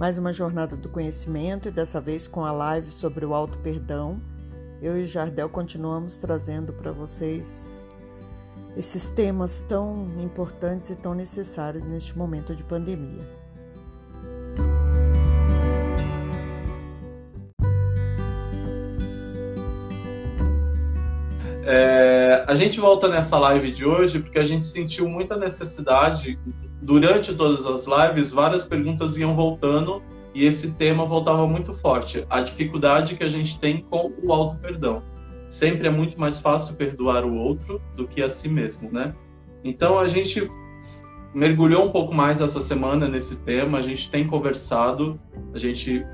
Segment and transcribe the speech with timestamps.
[0.00, 4.18] mais uma jornada do conhecimento e dessa vez com a live sobre o auto perdão.
[4.80, 7.86] Eu e o Jardel continuamos trazendo para vocês
[8.74, 13.28] esses temas tão importantes e tão necessários neste momento de pandemia.
[21.66, 22.09] É,
[22.50, 26.36] a gente volta nessa live de hoje porque a gente sentiu muita necessidade.
[26.82, 30.02] Durante todas as lives, várias perguntas iam voltando
[30.34, 32.26] e esse tema voltava muito forte.
[32.28, 35.00] A dificuldade que a gente tem com o auto-perdão.
[35.48, 39.12] Sempre é muito mais fácil perdoar o outro do que a si mesmo, né?
[39.62, 40.50] Então a gente
[41.32, 45.20] mergulhou um pouco mais essa semana nesse tema, a gente tem conversado,
[45.54, 46.04] a gente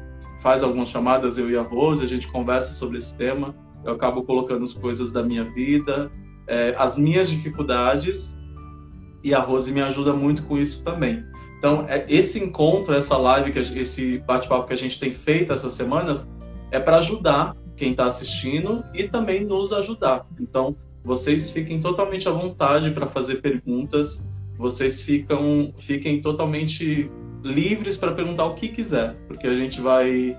[0.43, 3.55] faz algumas chamadas, eu e a Rose, a gente conversa sobre esse tema
[3.87, 6.11] eu acabo colocando as coisas da minha vida,
[6.47, 8.37] é, as minhas dificuldades,
[9.23, 11.25] e a Rose me ajuda muito com isso também.
[11.59, 15.73] Então, é, esse encontro, essa live, que esse bate-papo que a gente tem feito essas
[15.73, 16.29] semanas,
[16.71, 20.27] é para ajudar quem está assistindo e também nos ajudar.
[20.41, 24.25] Então, vocês fiquem totalmente à vontade para fazer perguntas,
[24.59, 27.11] vocês ficam, fiquem totalmente
[27.43, 30.37] livres para perguntar o que quiser, porque a gente vai,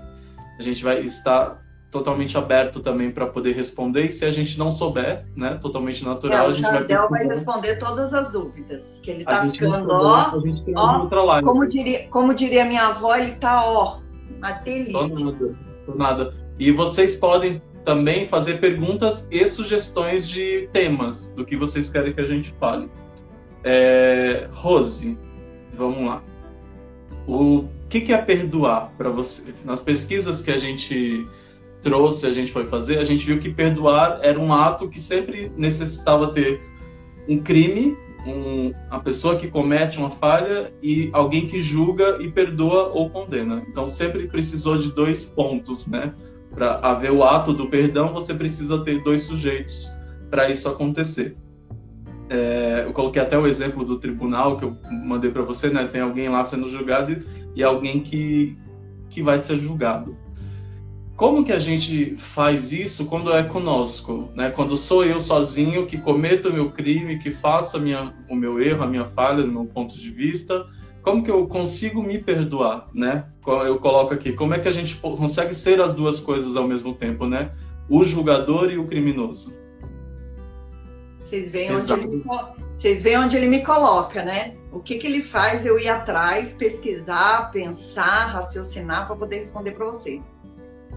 [0.58, 4.06] a gente vai estar totalmente aberto também para poder responder.
[4.06, 6.82] E se a gente não souber, né, totalmente natural, é, a gente vai.
[6.82, 10.32] O vai responder todas as dúvidas, que ele está ficando, ó,
[10.76, 14.00] ó como diria, como diria minha avó, ele está ó,
[14.36, 15.24] uma delícia.
[15.24, 15.56] Nada,
[15.94, 16.34] nada.
[16.58, 22.20] E vocês podem também fazer perguntas e sugestões de temas do que vocês querem que
[22.20, 22.90] a gente fale.
[23.64, 25.16] É, Rose,
[25.72, 26.22] vamos lá.
[27.26, 29.42] O que, que é perdoar para você?
[29.64, 31.26] Nas pesquisas que a gente
[31.82, 35.52] trouxe, a gente foi fazer, a gente viu que perdoar era um ato que sempre
[35.56, 36.60] necessitava ter
[37.28, 42.88] um crime, um, a pessoa que comete uma falha e alguém que julga e perdoa
[42.88, 43.62] ou condena.
[43.68, 46.12] Então sempre precisou de dois pontos, né?
[46.50, 49.88] Para haver o ato do perdão, você precisa ter dois sujeitos
[50.30, 51.36] para isso acontecer.
[52.30, 55.86] É, eu coloquei até o exemplo do tribunal que eu mandei para você, né?
[55.86, 57.16] Tem alguém lá sendo julgado
[57.54, 58.56] e alguém que,
[59.08, 60.16] que vai ser julgado.
[61.18, 64.50] Como que a gente faz isso quando é conosco, né?
[64.50, 68.84] Quando sou eu sozinho que cometo o meu crime, que faço minha, o meu erro,
[68.84, 70.64] a minha falha, no meu ponto de vista,
[71.02, 73.24] como que eu consigo me perdoar, né?
[73.44, 76.94] Eu coloco aqui, como é que a gente consegue ser as duas coisas ao mesmo
[76.94, 77.50] tempo, né?
[77.90, 79.52] O julgador e o criminoso.
[81.20, 82.24] Vocês veem, onde ele, me,
[82.78, 84.54] vocês veem onde ele me coloca, né?
[84.70, 89.86] O que, que ele faz eu ir atrás, pesquisar, pensar, raciocinar para poder responder para
[89.86, 90.38] vocês.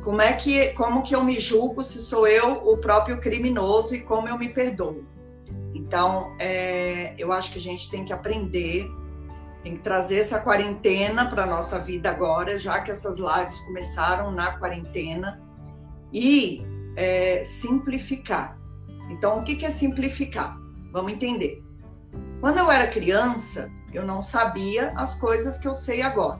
[0.03, 4.01] Como é que, como que eu me julgo se sou eu o próprio criminoso e
[4.01, 5.06] como eu me perdoo?
[5.73, 8.90] Então, é, eu acho que a gente tem que aprender,
[9.61, 14.57] tem que trazer essa quarentena para nossa vida agora, já que essas lives começaram na
[14.57, 15.40] quarentena
[16.11, 16.63] e
[16.95, 18.57] é, simplificar.
[19.09, 20.57] Então, o que, que é simplificar?
[20.91, 21.63] Vamos entender.
[22.40, 26.40] Quando eu era criança, eu não sabia as coisas que eu sei agora.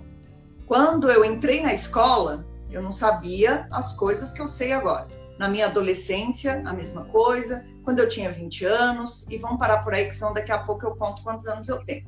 [0.66, 5.08] Quando eu entrei na escola, eu não sabia as coisas que eu sei agora.
[5.38, 7.66] Na minha adolescência, a mesma coisa.
[7.84, 10.86] Quando eu tinha 20 anos, e vamos parar por aí, que senão daqui a pouco
[10.86, 12.06] eu conto quantos anos eu tenho.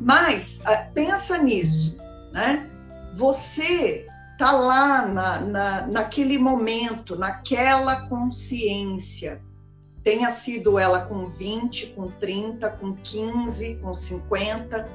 [0.00, 1.96] Mas ah, pensa nisso,
[2.32, 2.68] né?
[3.14, 4.06] Você
[4.38, 9.42] tá lá na, na, naquele momento, naquela consciência,
[10.02, 14.88] tenha sido ela com 20, com 30, com 15, com 50,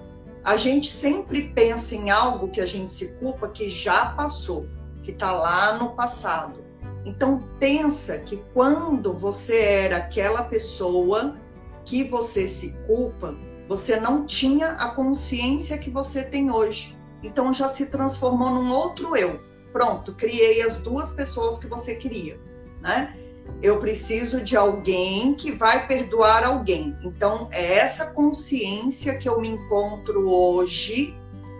[0.44, 4.68] a gente sempre pensa em algo que a gente se culpa que já passou
[5.06, 6.66] que está lá no passado.
[7.06, 11.38] Então pensa que quando você era aquela pessoa
[11.86, 13.36] que você se culpa,
[13.70, 16.98] você não tinha a consciência que você tem hoje.
[17.22, 19.40] Então já se transformou num outro eu.
[19.72, 22.40] Pronto, criei as duas pessoas que você queria,
[22.82, 23.16] né?
[23.62, 26.98] Eu preciso de alguém que vai perdoar alguém.
[27.04, 31.16] Então é essa consciência que eu me encontro hoje,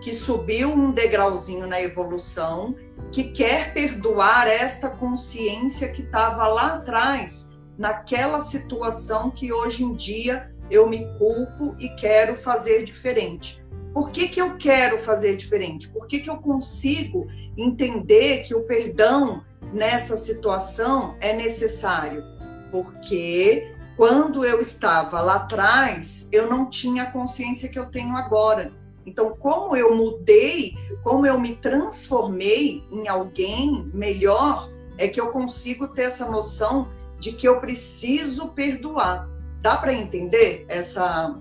[0.06, 2.76] que subiu um degrauzinho na evolução
[3.10, 10.48] que quer perdoar esta consciência que estava lá atrás, naquela situação que hoje em dia
[10.70, 13.60] eu me culpo e quero fazer diferente.
[13.92, 15.88] Por que, que eu quero fazer diferente?
[15.88, 17.26] Por que, que eu consigo
[17.56, 22.22] entender que o perdão nessa situação é necessário?
[22.70, 28.85] Porque quando eu estava lá atrás, eu não tinha a consciência que eu tenho agora.
[29.06, 34.68] Então, como eu mudei, como eu me transformei em alguém melhor,
[34.98, 39.28] é que eu consigo ter essa noção de que eu preciso perdoar.
[39.62, 41.40] Dá para entender essa,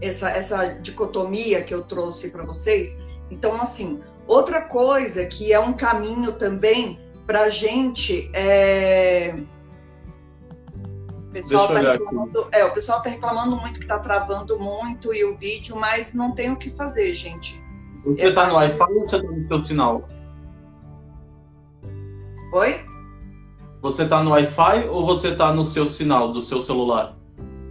[0.00, 2.98] essa, essa dicotomia que eu trouxe para vocês?
[3.30, 8.30] Então, assim, Outra coisa que é um caminho também para a gente.
[8.34, 9.34] É...
[11.28, 15.24] O pessoal está reclamando, é, o pessoal tá reclamando muito que está travando muito e
[15.24, 17.62] o vídeo, mas não tem o que fazer, gente.
[18.04, 20.08] Você está no Wi-Fi ou você está no seu sinal?
[22.52, 22.80] Oi?
[23.82, 27.14] Você está no Wi-Fi ou você está no seu sinal do seu celular?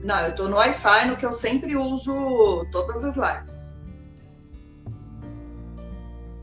[0.04, 3.82] Não, eu estou no Wi-Fi, no que eu sempre uso todas as lives.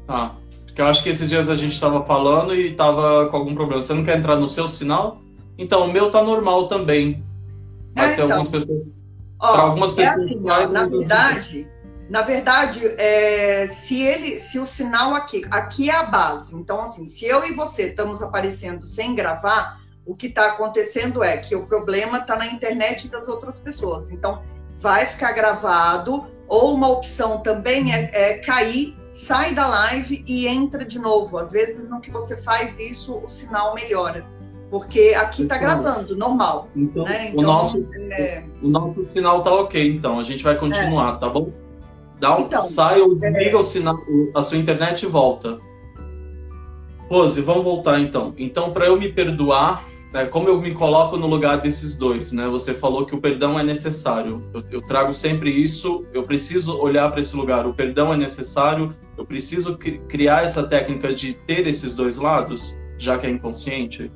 [0.09, 0.35] Ah,
[0.67, 3.81] porque eu acho que esses dias a gente estava falando e estava com algum problema.
[3.81, 5.24] Você não quer entrar no seu sinal?
[5.59, 7.25] Então, o meu tá normal também.
[7.95, 8.87] Mas é, tem então, algumas pessoas.
[9.41, 11.69] Ó, algumas é pessoas é assim, ó, na verdade,
[12.09, 16.57] na verdade, é, se ele, se o sinal aqui, aqui é a base.
[16.57, 21.37] Então, assim, se eu e você estamos aparecendo sem gravar, o que está acontecendo é
[21.39, 24.11] que o problema está na internet das outras pessoas.
[24.11, 24.43] Então,
[24.79, 26.27] vai ficar gravado.
[26.47, 31.39] Ou uma opção também é, é cair, sai da live e entra de novo.
[31.39, 34.27] Às vezes, no que você faz isso, o sinal melhora
[34.75, 36.69] porque aqui está gravando, normal.
[36.75, 37.29] Então, né?
[37.29, 38.43] então o, nosso, é...
[38.61, 41.19] o nosso sinal está ok, então a gente vai continuar, é.
[41.19, 41.53] tá bom?
[42.19, 43.57] Dá um, então, sai ou desliga é...
[43.57, 43.97] o sinal,
[44.35, 45.61] a sua internet e volta.
[47.09, 48.35] Rose, vamos voltar então.
[48.37, 52.49] Então, para eu me perdoar, né, como eu me coloco no lugar desses dois, né?
[52.49, 54.43] Você falou que o perdão é necessário.
[54.53, 56.05] Eu, eu trago sempre isso.
[56.13, 57.65] Eu preciso olhar para esse lugar.
[57.65, 58.93] O perdão é necessário.
[59.17, 59.79] Eu preciso
[60.09, 64.11] criar essa técnica de ter esses dois lados, já que é inconsciente.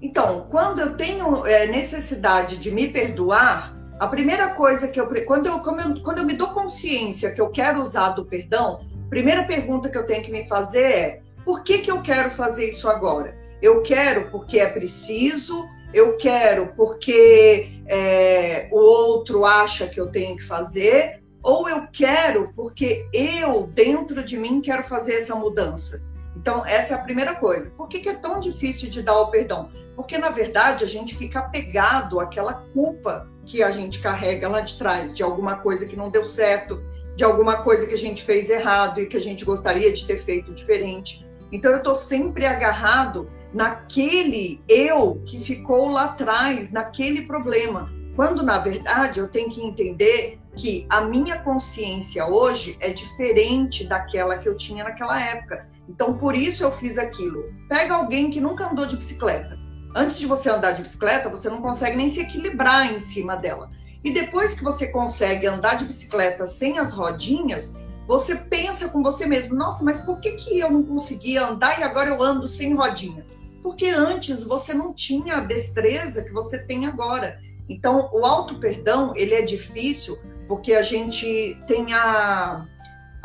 [0.00, 5.46] Então, quando eu tenho é, necessidade de me perdoar, a primeira coisa que eu quando,
[5.46, 9.44] eu eu quando eu me dou consciência que eu quero usar do perdão, a primeira
[9.44, 12.88] pergunta que eu tenho que me fazer é: por que, que eu quero fazer isso
[12.88, 13.34] agora?
[13.62, 20.36] Eu quero porque é preciso, eu quero porque é, o outro acha que eu tenho
[20.36, 26.04] que fazer, ou eu quero porque eu, dentro de mim, quero fazer essa mudança.
[26.36, 27.70] Então, essa é a primeira coisa.
[27.70, 29.70] Por que, que é tão difícil de dar o perdão?
[29.96, 34.76] Porque, na verdade, a gente fica apegado àquela culpa que a gente carrega lá de
[34.76, 36.82] trás, de alguma coisa que não deu certo,
[37.16, 40.22] de alguma coisa que a gente fez errado e que a gente gostaria de ter
[40.22, 41.26] feito diferente.
[41.50, 47.90] Então, eu estou sempre agarrado naquele eu que ficou lá atrás, naquele problema.
[48.14, 54.38] Quando, na verdade, eu tenho que entender que a minha consciência hoje é diferente daquela
[54.38, 55.68] que eu tinha naquela época.
[55.88, 57.44] Então, por isso eu fiz aquilo.
[57.68, 59.56] Pega alguém que nunca andou de bicicleta
[59.96, 63.70] antes de você andar de bicicleta, você não consegue nem se equilibrar em cima dela.
[64.04, 69.26] E depois que você consegue andar de bicicleta sem as rodinhas, você pensa com você
[69.26, 72.74] mesmo: nossa, mas por que, que eu não conseguia andar e agora eu ando sem
[72.74, 73.24] rodinha?
[73.62, 77.40] Porque antes você não tinha a destreza que você tem agora.
[77.68, 80.16] Então, o auto-perdão, ele é difícil
[80.46, 82.64] porque a gente tem a,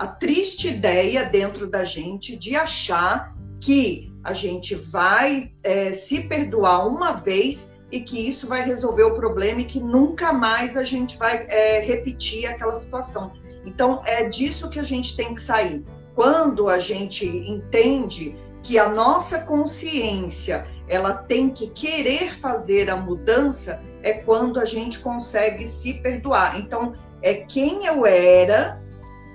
[0.02, 6.88] a triste ideia dentro da gente de achar que a gente vai é, se perdoar
[6.88, 11.20] uma vez e que isso vai resolver o problema e que nunca mais a gente
[11.20, 13.34] vai é, repetir aquela situação.
[13.64, 15.86] Então, é disso que a gente tem que sair.
[16.16, 23.84] Quando a gente entende que a nossa consciência ela tem que querer fazer a mudança,
[24.02, 26.60] é quando a gente consegue se perdoar.
[26.60, 28.81] Então, é quem eu era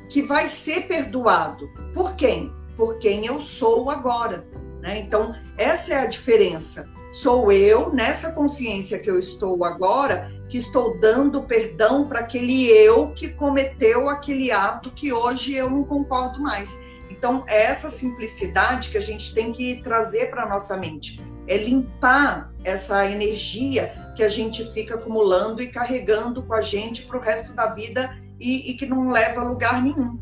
[0.08, 1.68] que vai ser perdoado.
[1.94, 2.52] Por quem?
[2.76, 4.46] Por quem eu sou agora.
[4.80, 5.00] Né?
[5.00, 6.88] Então, essa é a diferença.
[7.12, 13.12] Sou eu, nessa consciência que eu estou agora, que estou dando perdão para aquele eu
[13.12, 16.84] que cometeu aquele ato que hoje eu não concordo mais.
[17.10, 21.25] Então, é essa simplicidade que a gente tem que trazer para a nossa mente.
[21.46, 27.16] É limpar essa energia que a gente fica acumulando e carregando com a gente para
[27.16, 30.19] o resto da vida e, e que não leva a lugar nenhum.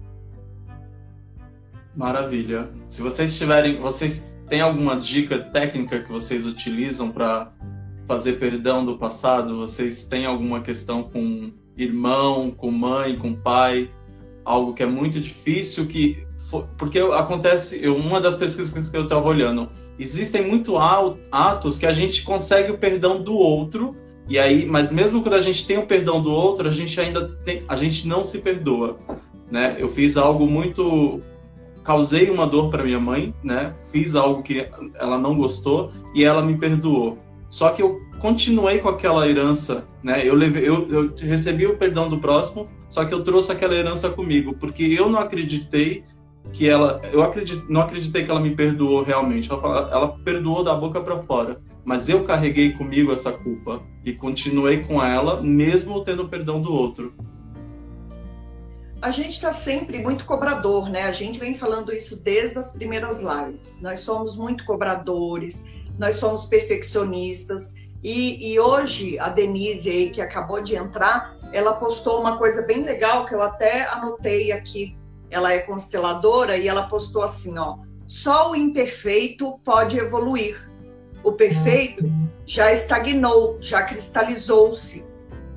[1.97, 2.71] Maravilha.
[2.89, 7.53] Se vocês tiverem, vocês tem alguma dica técnica que vocês utilizam para
[8.07, 9.59] fazer perdão do passado?
[9.59, 13.91] Vocês têm alguma questão com irmão, com mãe, com pai?
[14.45, 16.27] Algo que é muito difícil que
[16.79, 19.69] porque acontece, uma das pesquisas que eu estava olhando,
[19.99, 20.77] existem muito
[21.33, 23.97] atos que a gente consegue o perdão do outro
[24.29, 27.29] e aí, mas mesmo quando a gente tem o perdão do outro, a gente ainda
[27.45, 28.97] tem, a gente não se perdoa,
[29.51, 29.77] né?
[29.79, 31.21] Eu fiz algo muito
[31.85, 33.75] causei uma dor para minha mãe, né?
[33.93, 37.19] Fiz algo que ela não gostou e ela me perdoou.
[37.51, 40.27] Só que eu continuei com aquela herança, né?
[40.27, 44.09] Eu, levei, eu, eu recebi o perdão do próximo, só que eu trouxe aquela herança
[44.09, 46.03] comigo, porque eu não acreditei
[46.53, 49.51] que ela, eu acredito, não acreditei que ela me perdoou realmente.
[49.53, 54.83] Ela, ela perdoou da boca para fora, mas eu carreguei comigo essa culpa e continuei
[54.85, 57.15] com ela, mesmo tendo perdão do outro.
[59.03, 61.03] a gente está sempre muito cobrador, né?
[61.03, 63.79] A gente vem falando isso desde as primeiras lives.
[63.83, 65.67] Nós somos muito cobradores,
[65.99, 67.75] nós somos perfeccionistas.
[68.03, 72.83] E, e, hoje a Denise aí, que acabou de entrar, ela postou uma coisa bem
[72.83, 74.97] legal que eu até anotei aqui.
[75.31, 80.57] Ela é consteladora e ela postou assim, ó: só o imperfeito pode evoluir.
[81.25, 82.05] O perfeito
[82.47, 85.05] já estagnou, já cristalizou-se.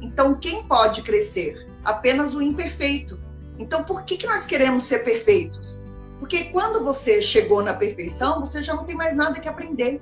[0.01, 1.67] Então, quem pode crescer?
[1.83, 3.19] Apenas o imperfeito.
[3.59, 5.89] Então, por que, que nós queremos ser perfeitos?
[6.19, 9.99] Porque quando você chegou na perfeição, você já não tem mais nada que aprender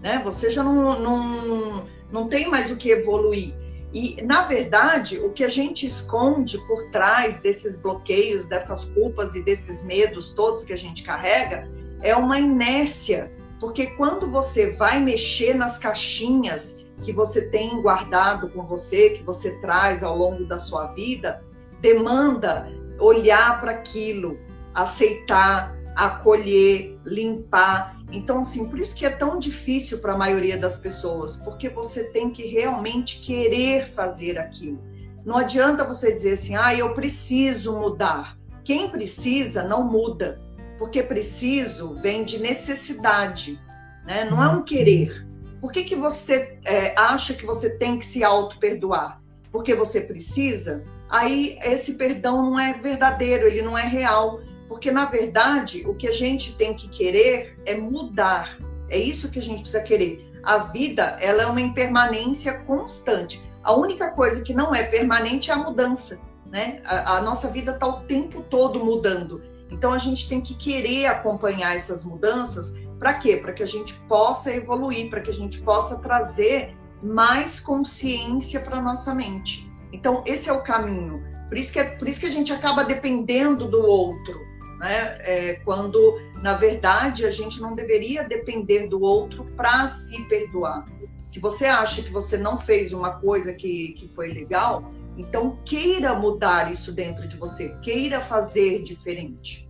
[0.00, 0.20] né?
[0.24, 3.54] Você já não, não, não tem mais o que evoluir.
[3.92, 9.42] E, na verdade, o que a gente esconde por trás desses bloqueios, dessas culpas e
[9.42, 11.68] desses medos todos que a gente carrega,
[12.02, 13.32] é uma inércia.
[13.60, 19.60] Porque quando você vai mexer nas caixinhas que você tem guardado com você, que você
[19.60, 21.42] traz ao longo da sua vida,
[21.80, 24.38] demanda olhar para aquilo,
[24.74, 30.78] aceitar, acolher, limpar então, assim, por isso que é tão difícil para a maioria das
[30.78, 34.78] pessoas, porque você tem que realmente querer fazer aquilo.
[35.24, 38.38] Não adianta você dizer assim, ah, eu preciso mudar.
[38.64, 40.40] Quem precisa não muda,
[40.78, 43.60] porque preciso vem de necessidade,
[44.06, 44.24] né?
[44.24, 45.26] não é um querer.
[45.60, 49.20] Por que, que você é, acha que você tem que se auto-perdoar?
[49.50, 50.84] Porque você precisa?
[51.08, 56.06] Aí esse perdão não é verdadeiro, ele não é real porque, na verdade, o que
[56.06, 58.58] a gente tem que querer é mudar.
[58.90, 60.30] É isso que a gente precisa querer.
[60.42, 63.40] A vida, ela é uma impermanência constante.
[63.64, 66.80] A única coisa que não é permanente é a mudança, né?
[66.84, 69.42] A, a nossa vida está o tempo todo mudando.
[69.70, 72.82] Então, a gente tem que querer acompanhar essas mudanças.
[72.98, 73.36] Para quê?
[73.36, 78.80] Para que a gente possa evoluir, para que a gente possa trazer mais consciência para
[78.80, 79.70] nossa mente.
[79.92, 81.22] Então, esse é o caminho.
[81.48, 84.48] Por isso, que é, por isso que a gente acaba dependendo do outro
[84.78, 85.18] né?
[85.20, 90.86] É, quando, na verdade, a gente não deveria depender do outro para se perdoar.
[91.26, 96.14] Se você acha que você não fez uma coisa que, que foi legal, então queira
[96.14, 99.68] mudar isso dentro de você, queira fazer diferente.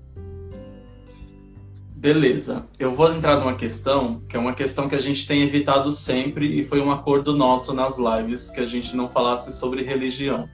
[1.96, 5.90] Beleza, eu vou entrar numa questão que é uma questão que a gente tem evitado
[5.90, 10.48] sempre e foi um acordo nosso nas lives que a gente não falasse sobre religião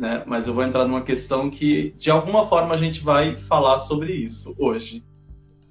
[0.00, 0.22] né?
[0.26, 4.14] Mas eu vou entrar numa questão que, de alguma forma, a gente vai falar sobre
[4.14, 5.04] isso hoje.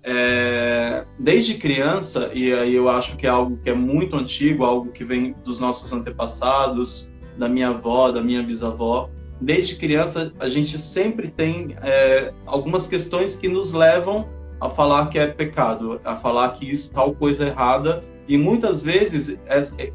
[0.04, 4.92] É, desde criança, e aí eu acho que é algo que é muito antigo, algo
[4.92, 9.10] que vem dos nossos antepassados, da minha avó, da minha bisavó,
[9.40, 14.28] desde criança a gente sempre tem é, algumas questões que nos levam
[14.60, 18.84] a falar que é pecado, a falar que isso tal coisa é errada, e muitas
[18.84, 19.40] vezes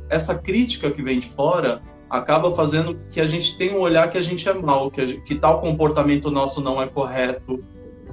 [0.09, 4.19] essa crítica que vem de fora acaba fazendo que a gente tenha um olhar que
[4.19, 7.63] a gente é mal, que, gente, que tal comportamento nosso não é correto,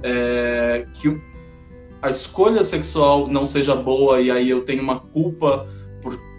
[0.02, 1.20] é, que
[2.00, 5.66] a escolha sexual não seja boa e aí eu tenho uma culpa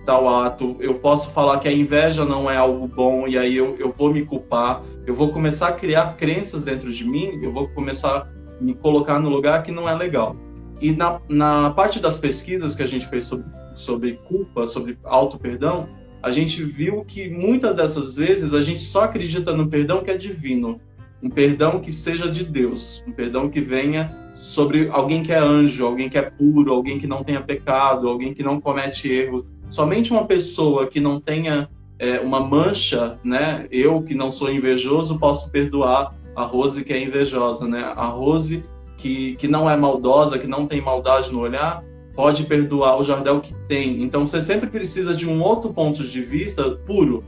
[0.06, 0.76] tal ato.
[0.80, 4.14] Eu posso falar que a inveja não é algo bom e aí eu, eu vou
[4.14, 4.82] me culpar.
[5.06, 8.28] Eu vou começar a criar crenças dentro de mim, eu vou começar
[8.60, 10.36] a me colocar no lugar que não é legal.
[10.82, 13.46] E na, na parte das pesquisas que a gente fez sobre,
[13.76, 15.88] sobre culpa, sobre auto-perdão,
[16.22, 20.18] a gente viu que muitas dessas vezes a gente só acredita no perdão que é
[20.18, 20.80] divino,
[21.22, 25.86] um perdão que seja de Deus, um perdão que venha sobre alguém que é anjo,
[25.86, 29.46] alguém que é puro, alguém que não tenha pecado, alguém que não comete erros.
[29.74, 33.68] Somente uma pessoa que não tenha é, uma mancha, né?
[33.72, 37.80] Eu que não sou invejoso posso perdoar a Rose que é invejosa, né?
[37.96, 38.63] A Rose
[38.98, 41.84] que, que não é maldosa, que não tem maldade no olhar,
[42.15, 44.03] pode perdoar o Jardel que tem.
[44.03, 47.24] Então você sempre precisa de um outro ponto de vista puro,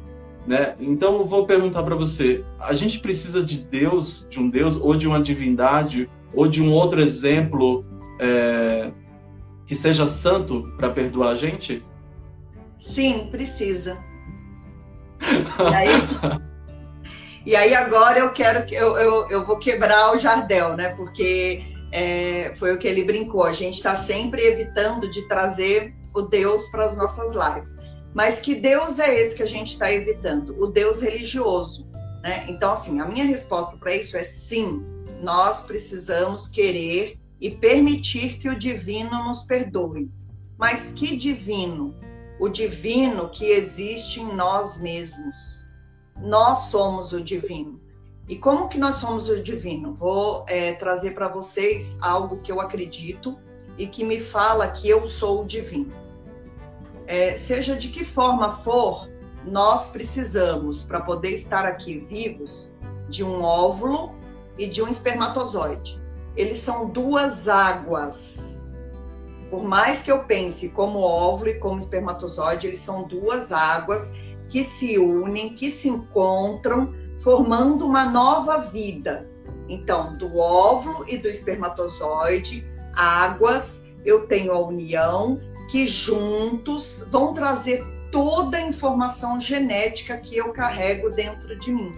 [0.46, 0.76] né?
[0.80, 4.96] Então eu vou perguntar para você: a gente precisa de Deus, de um Deus ou
[4.96, 7.84] de uma divindade ou de um outro exemplo
[8.20, 8.92] é,
[9.66, 11.84] que seja santo para perdoar a gente?
[12.80, 13.98] Sim, precisa.
[15.22, 15.90] E aí,
[17.46, 20.90] e aí agora eu quero que eu, eu, eu vou quebrar o Jardel, né?
[20.90, 23.44] Porque é, foi o que ele brincou.
[23.44, 27.78] A gente está sempre evitando de trazer o Deus para as nossas lives.
[28.14, 30.56] Mas que Deus é esse que a gente está evitando?
[30.62, 31.88] O Deus religioso.
[32.24, 32.46] Né?
[32.48, 34.84] Então, assim, a minha resposta para isso é sim,
[35.22, 40.10] nós precisamos querer e permitir que o divino nos perdoe.
[40.58, 41.94] Mas que divino?
[42.40, 45.66] O divino que existe em nós mesmos.
[46.18, 47.80] Nós somos o divino.
[48.28, 49.94] E como que nós somos o divino?
[49.94, 53.38] Vou é, trazer para vocês algo que eu acredito
[53.78, 55.94] e que me fala que eu sou o divino.
[57.06, 59.08] É, seja de que forma for,
[59.46, 62.74] nós precisamos, para poder estar aqui vivos,
[63.08, 64.16] de um óvulo
[64.58, 66.02] e de um espermatozoide.
[66.36, 68.55] Eles são duas águas.
[69.56, 74.14] Por mais que eu pense como óvulo e como espermatozoide, eles são duas águas
[74.50, 79.26] que se unem, que se encontram, formando uma nova vida.
[79.70, 85.40] Então, do óvulo e do espermatozoide, águas, eu tenho a união
[85.72, 87.82] que juntos vão trazer
[88.12, 91.96] toda a informação genética que eu carrego dentro de mim.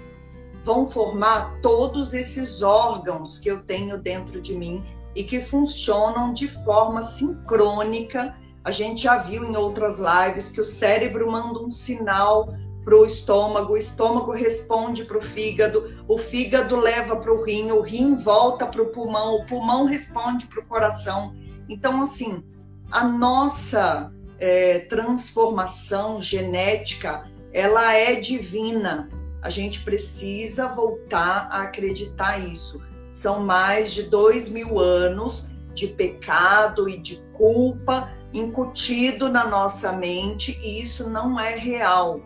[0.64, 4.86] Vão formar todos esses órgãos que eu tenho dentro de mim
[5.18, 8.36] e que funcionam de forma sincrônica.
[8.64, 12.54] A gente já viu em outras lives que o cérebro manda um sinal
[12.86, 17.72] para o estômago, o estômago responde para o fígado, o fígado leva para o rim,
[17.72, 21.34] o rim volta para o pulmão, o pulmão responde para o coração.
[21.68, 22.44] Então, assim,
[22.92, 29.10] a nossa é, transformação genética, ela é divina.
[29.42, 32.86] A gente precisa voltar a acreditar isso.
[33.18, 40.56] São mais de dois mil anos de pecado e de culpa incutido na nossa mente
[40.62, 42.20] e isso não é real.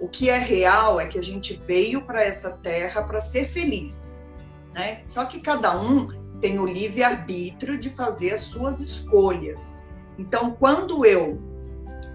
[0.00, 4.24] O que é real é que a gente veio para essa terra para ser feliz,
[4.72, 5.02] né?
[5.06, 6.08] Só que cada um
[6.40, 9.86] tem o livre arbítrio de fazer as suas escolhas.
[10.18, 11.38] Então, quando eu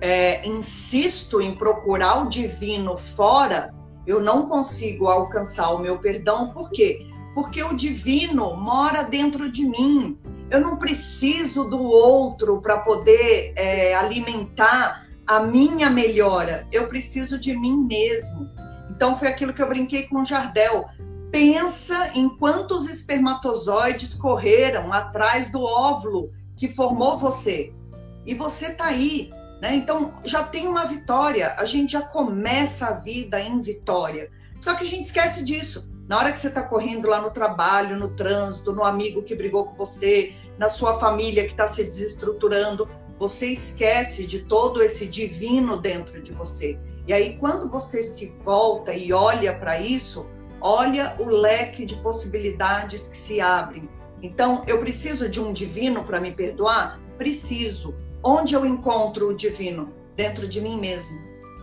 [0.02, 3.72] é, insisto em procurar o divino fora,
[4.08, 7.06] eu não consigo alcançar o meu perdão, por quê?
[7.36, 10.18] Porque o divino mora dentro de mim.
[10.50, 17.58] Eu não preciso do outro para poder é, alimentar a minha melhora, eu preciso de
[17.58, 18.50] mim mesmo.
[18.90, 20.86] Então foi aquilo que eu brinquei com o Jardel.
[21.32, 27.74] Pensa em quantos espermatozoides correram atrás do óvulo que formou você.
[28.26, 29.76] E você está aí, né?
[29.76, 31.56] Então já tem uma vitória.
[31.58, 34.32] A gente já começa a vida em vitória.
[34.62, 35.90] Só que a gente esquece disso.
[36.08, 39.66] Na hora que você está correndo lá no trabalho, no trânsito, no amigo que brigou
[39.66, 45.78] com você, na sua família que está se desestruturando, você esquece de todo esse divino
[45.78, 46.78] dentro de você.
[47.08, 50.28] E aí, quando você se volta e olha para isso,
[50.62, 53.84] olha o leque de possibilidades que se abrem.
[54.22, 57.00] Então, eu preciso de um divino para me perdoar?
[57.18, 57.96] Preciso.
[58.24, 59.94] Onde eu encontro o divino?
[60.16, 61.20] Dentro de mim mesmo,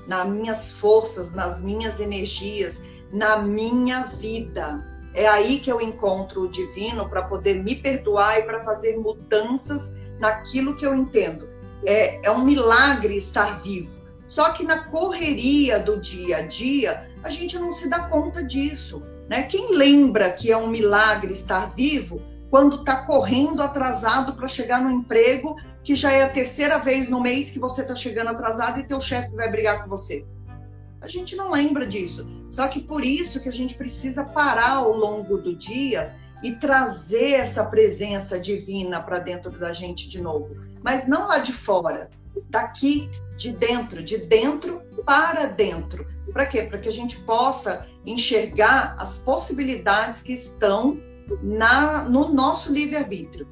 [0.06, 4.86] nas minhas forças, nas minhas energias, na minha vida.
[5.14, 9.98] É aí que eu encontro o divino para poder me perdoar e para fazer mudanças
[10.18, 11.48] naquilo que eu entendo.
[11.84, 13.90] É, é um milagre estar vivo.
[14.26, 19.02] Só que na correria do dia a dia, a gente não se dá conta disso.
[19.28, 19.42] Né?
[19.42, 24.90] Quem lembra que é um milagre estar vivo quando está correndo atrasado para chegar no
[24.90, 28.84] emprego, que já é a terceira vez no mês que você está chegando atrasado e
[28.84, 30.24] teu chefe vai brigar com você?
[31.02, 32.26] A gente não lembra disso.
[32.50, 37.32] Só que por isso que a gente precisa parar ao longo do dia e trazer
[37.32, 40.56] essa presença divina para dentro da gente de novo.
[40.82, 42.08] Mas não lá de fora,
[42.50, 46.06] daqui de dentro, de dentro para dentro.
[46.32, 46.62] Para quê?
[46.62, 50.98] Para que a gente possa enxergar as possibilidades que estão
[51.42, 53.46] na, no nosso livre-arbítrio.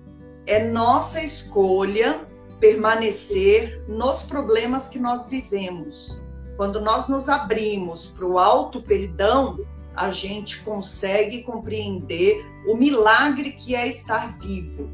[0.46, 2.26] É nossa escolha
[2.60, 6.22] permanecer nos problemas que nós vivemos.
[6.60, 9.60] Quando nós nos abrimos para o auto perdão,
[9.96, 14.90] a gente consegue compreender o milagre que é estar vivo.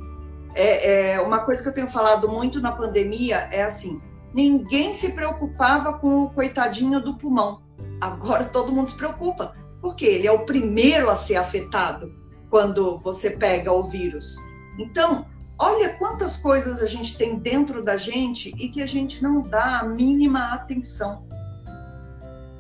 [0.55, 4.01] É, é, uma coisa que eu tenho falado muito na pandemia é assim:
[4.33, 7.61] ninguém se preocupava com o coitadinho do pulmão.
[8.01, 12.15] Agora todo mundo se preocupa, porque ele é o primeiro a ser afetado
[12.49, 14.37] quando você pega o vírus.
[14.79, 15.27] Então,
[15.59, 19.81] olha quantas coisas a gente tem dentro da gente e que a gente não dá
[19.81, 21.27] a mínima atenção.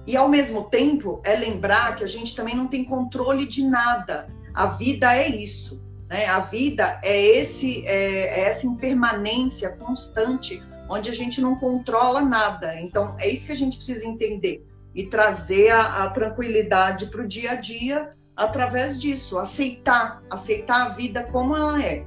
[0.06, 4.28] E ao mesmo tempo, é lembrar que a gente também não tem controle de nada.
[4.54, 5.84] A vida é isso.
[6.08, 6.26] Né?
[6.26, 12.80] A vida é, esse, é, é essa impermanência constante, onde a gente não controla nada.
[12.80, 14.64] Então, é isso que a gente precisa entender
[14.94, 20.88] e trazer a, a tranquilidade para o dia a dia através disso, aceitar, aceitar a
[20.90, 22.04] vida como ela é.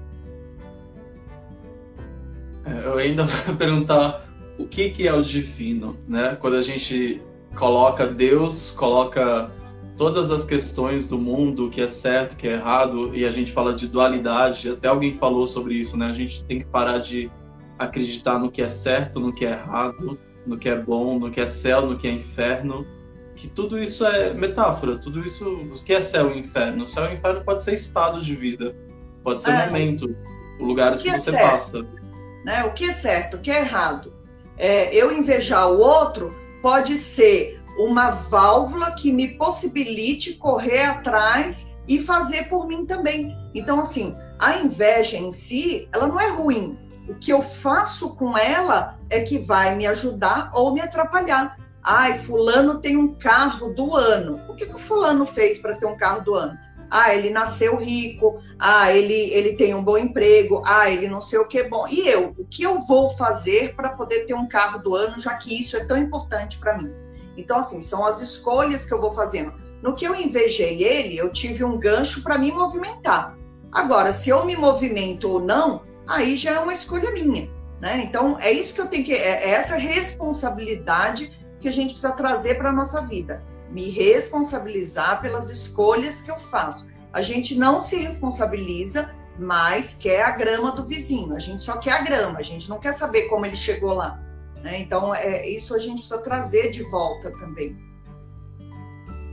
[2.66, 4.26] é eu ainda vou perguntar
[4.58, 6.38] o que, que é o divino, né?
[6.40, 7.22] Quando a gente
[7.56, 9.52] coloca Deus, coloca
[9.98, 13.32] todas as questões do mundo, o que é certo, o que é errado, e a
[13.32, 16.08] gente fala de dualidade, até alguém falou sobre isso, né?
[16.08, 17.30] A gente tem que parar de
[17.78, 21.42] acreditar no que é certo, no que é errado, no que é bom, no que
[21.42, 22.88] é céu, no que é inferno,
[23.36, 26.84] que tudo isso é metáfora, tudo isso, o que é céu e inferno?
[26.84, 28.76] O céu e inferno pode ser estado de vida,
[29.24, 29.66] pode ser é.
[29.66, 30.16] momento,
[30.60, 31.86] lugares que, que é você certo, passa.
[32.46, 32.64] Né?
[32.64, 34.14] O que é certo, o que é errado?
[34.58, 42.04] É, eu invejar o outro pode ser uma válvula que me possibilite correr atrás e
[42.04, 43.36] fazer por mim também.
[43.54, 46.78] Então, assim, a inveja em si, ela não é ruim.
[47.08, 51.58] O que eu faço com ela é que vai me ajudar ou me atrapalhar.
[51.82, 54.40] Ai, fulano tem um carro do ano.
[54.50, 56.58] O que, que o fulano fez para ter um carro do ano?
[56.90, 58.40] Ah, ele nasceu rico.
[58.58, 60.62] Ah, ele, ele tem um bom emprego.
[60.66, 61.64] Ah, ele não sei o que.
[61.64, 62.34] Bom, e eu?
[62.38, 65.78] O que eu vou fazer para poder ter um carro do ano, já que isso
[65.78, 66.92] é tão importante para mim?
[67.38, 69.54] Então, assim, são as escolhas que eu vou fazendo.
[69.82, 73.38] No que eu invejei ele, eu tive um gancho para me movimentar.
[73.72, 77.50] Agora, se eu me movimento ou não, aí já é uma escolha minha.
[77.80, 78.04] Né?
[78.04, 79.14] Então, é isso que eu tenho que.
[79.14, 83.42] É, é essa responsabilidade que a gente precisa trazer para a nossa vida.
[83.72, 86.90] Me responsabilizar pelas escolhas que eu faço.
[87.14, 91.36] A gente não se responsabiliza, mas quer a grama do vizinho.
[91.36, 94.20] A gente só quer a grama, a gente não quer saber como ele chegou lá.
[94.64, 94.80] Né?
[94.80, 97.78] Então, é, isso a gente precisa trazer de volta também.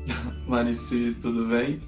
[0.46, 1.83] Marici, tudo bem?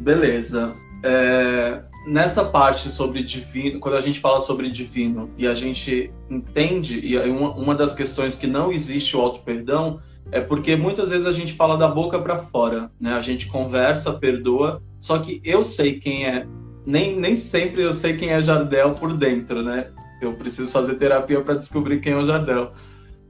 [0.00, 0.74] Beleza.
[1.02, 6.98] É, nessa parte sobre divino, quando a gente fala sobre divino e a gente entende,
[6.98, 10.00] e uma, uma das questões que não existe o auto-perdão
[10.32, 13.12] é porque muitas vezes a gente fala da boca para fora, né?
[13.12, 16.46] A gente conversa, perdoa, só que eu sei quem é,
[16.84, 19.88] nem, nem sempre eu sei quem é Jardel por dentro, né?
[20.20, 22.72] Eu preciso fazer terapia para descobrir quem é o Jardel.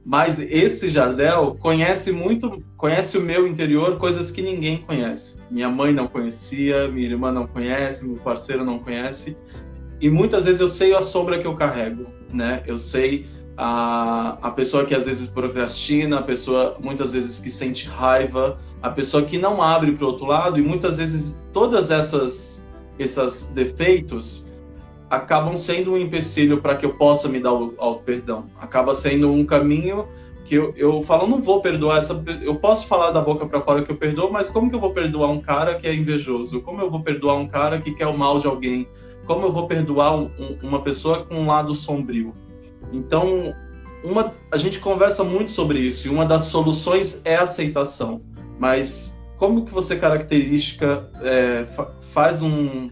[0.05, 5.37] Mas esse Jardel conhece muito, conhece o meu interior, coisas que ninguém conhece.
[5.51, 9.35] Minha mãe não conhecia, minha irmã não conhece, meu parceiro não conhece.
[9.99, 12.63] E muitas vezes eu sei a sombra que eu carrego, né?
[12.65, 13.25] Eu sei
[13.57, 18.89] a, a pessoa que às vezes procrastina, a pessoa muitas vezes que sente raiva, a
[18.89, 22.63] pessoa que não abre para o outro lado e muitas vezes todas essas
[22.99, 24.45] esses defeitos
[25.09, 28.45] acabam sendo um empecilho para que eu possa me dar o, o perdão.
[28.59, 30.07] Acaba sendo um caminho
[30.43, 32.21] que eu, eu falo, não vou perdoar essa.
[32.41, 34.93] Eu posso falar da boca para fora que eu perdoo, mas como que eu vou
[34.93, 36.61] perdoar um cara que é invejoso?
[36.61, 38.87] Como eu vou perdoar um cara que quer o mal de alguém?
[39.25, 40.29] Como eu vou perdoar um,
[40.63, 42.33] uma pessoa com um lado sombrio?
[42.91, 43.53] Então,
[44.03, 48.21] uma, a gente conversa muito sobre isso e uma das soluções é aceitação.
[48.59, 51.65] Mas como que você característica é,
[52.11, 52.89] faz um,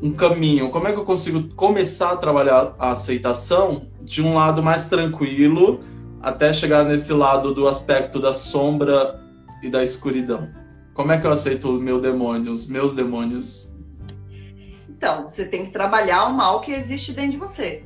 [0.00, 4.62] um caminho, como é que eu consigo começar a trabalhar a aceitação de um lado
[4.62, 5.80] mais tranquilo
[6.22, 9.20] até chegar nesse lado do aspecto da sombra
[9.62, 10.48] e da escuridão?
[10.94, 13.72] Como é que eu aceito o meu demônio, os meus demônios?
[14.88, 17.84] Então, você tem que trabalhar o mal que existe dentro de você.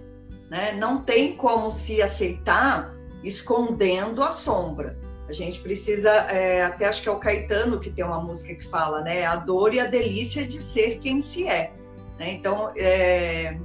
[0.53, 0.73] Né?
[0.73, 4.99] Não tem como se aceitar escondendo a sombra.
[5.27, 8.69] A gente precisa, é, até acho que é o Caetano que tem uma música que
[8.69, 9.25] fala, né?
[9.25, 11.73] A dor e a delícia de ser quem se é.
[12.19, 12.33] Né?
[12.33, 13.57] Então, é,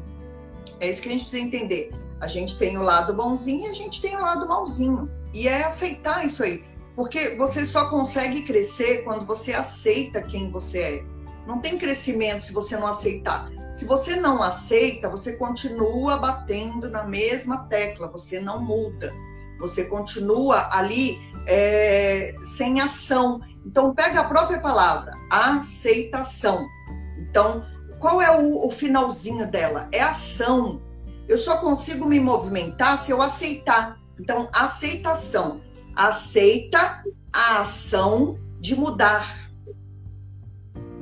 [0.79, 1.91] é isso que a gente precisa entender.
[2.21, 5.11] A gente tem o lado bonzinho e a gente tem o lado malzinho.
[5.33, 6.63] E é aceitar isso aí.
[6.95, 11.03] Porque você só consegue crescer quando você aceita quem você é.
[11.47, 13.49] Não tem crescimento se você não aceitar.
[13.73, 19.13] Se você não aceita, você continua batendo na mesma tecla, você não muda.
[19.59, 23.39] Você continua ali é, sem ação.
[23.65, 26.67] Então, pega a própria palavra, aceitação.
[27.17, 27.65] Então,
[27.99, 29.87] qual é o, o finalzinho dela?
[29.91, 30.81] É ação.
[31.27, 33.97] Eu só consigo me movimentar se eu aceitar.
[34.19, 35.61] Então, aceitação.
[35.95, 39.46] Aceita a ação de mudar.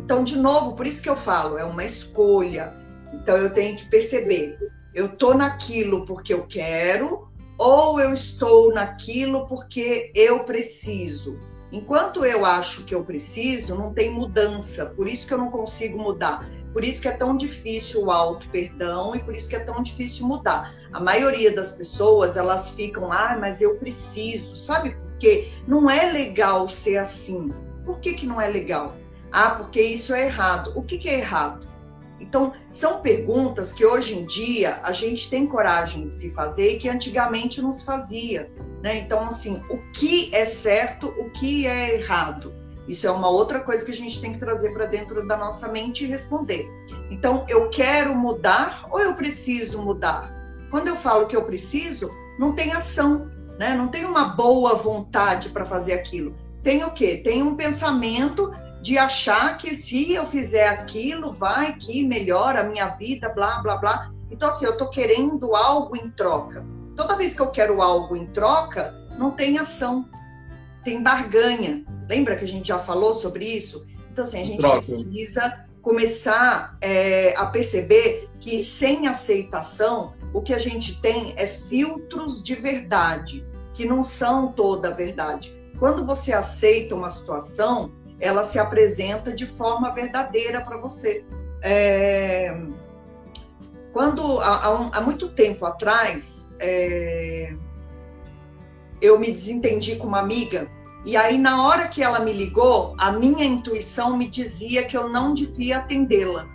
[0.05, 2.75] Então, de novo, por isso que eu falo, é uma escolha.
[3.11, 4.55] Então, eu tenho que perceber:
[4.93, 11.39] eu estou naquilo porque eu quero, ou eu estou naquilo porque eu preciso.
[11.71, 14.93] Enquanto eu acho que eu preciso, não tem mudança.
[14.95, 16.47] Por isso que eu não consigo mudar.
[16.71, 19.81] Por isso que é tão difícil o auto perdão e por isso que é tão
[19.81, 20.71] difícil mudar.
[20.93, 24.55] A maioria das pessoas, elas ficam, ah, mas eu preciso.
[24.55, 25.51] Sabe por quê?
[25.67, 27.51] Não é legal ser assim.
[27.83, 28.95] Por que, que não é legal?
[29.35, 30.71] Ah, porque isso é errado.
[30.77, 31.67] O que, que é errado?
[32.21, 36.79] Então, são perguntas que hoje em dia a gente tem coragem de se fazer e
[36.79, 38.49] que antigamente não se fazia.
[38.81, 38.99] Né?
[38.99, 42.53] Então, assim, o que é certo, o que é errado?
[42.87, 45.67] Isso é uma outra coisa que a gente tem que trazer para dentro da nossa
[45.67, 46.65] mente e responder.
[47.11, 50.31] Então, eu quero mudar ou eu preciso mudar?
[50.71, 53.75] Quando eu falo que eu preciso, não tem ação, né?
[53.75, 56.33] Não tem uma boa vontade para fazer aquilo.
[56.63, 57.21] Tem o quê?
[57.23, 58.51] Tem um pensamento
[58.85, 63.77] de achar que se eu fizer aquilo, vai que melhora a minha vida, blá, blá,
[63.77, 64.11] blá.
[64.29, 66.63] Então, assim, eu estou querendo algo em troca.
[66.95, 70.07] Toda vez que eu quero algo em troca, não tem ação,
[70.83, 71.83] tem barganha.
[72.07, 73.87] Lembra que a gente já falou sobre isso?
[74.11, 74.75] Então, assim, a gente Troca.
[74.75, 82.43] precisa começar é, a perceber que sem aceitação, o que a gente tem é filtros
[82.43, 83.43] de verdade,
[83.73, 85.51] que não são toda a verdade.
[85.79, 91.25] Quando você aceita uma situação, ela se apresenta de forma verdadeira para você.
[91.61, 92.55] É...
[93.91, 97.53] Quando, há, há, muito tempo atrás, é...
[99.01, 100.69] eu me desentendi com uma amiga,
[101.05, 105.07] e aí, na hora que ela me ligou, a minha intuição me dizia que eu
[105.07, 106.47] não devia atendê-la.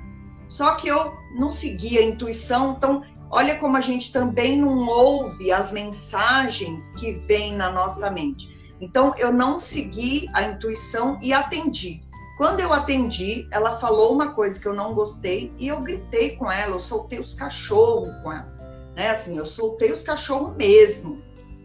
[0.48, 5.52] Só que eu não seguia a intuição, então olha como a gente também não ouve
[5.52, 8.59] as mensagens que vêm na nossa mente.
[8.80, 12.02] Então eu não segui a intuição e atendi.
[12.38, 16.50] Quando eu atendi, ela falou uma coisa que eu não gostei e eu gritei com
[16.50, 18.50] ela, eu soltei os cachorros com ela.
[18.96, 19.10] Né?
[19.10, 21.20] Assim, eu soltei os cachorros mesmo.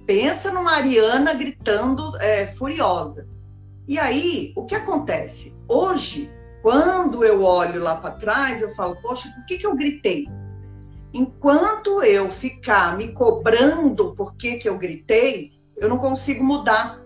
[0.06, 3.30] Pensa no Mariana gritando é, furiosa.
[3.88, 5.58] E aí, o que acontece?
[5.68, 6.30] Hoje,
[6.62, 10.28] quando eu olho lá para trás, eu falo, poxa, por que, que eu gritei?
[11.14, 17.05] Enquanto eu ficar me cobrando por que, que eu gritei, eu não consigo mudar.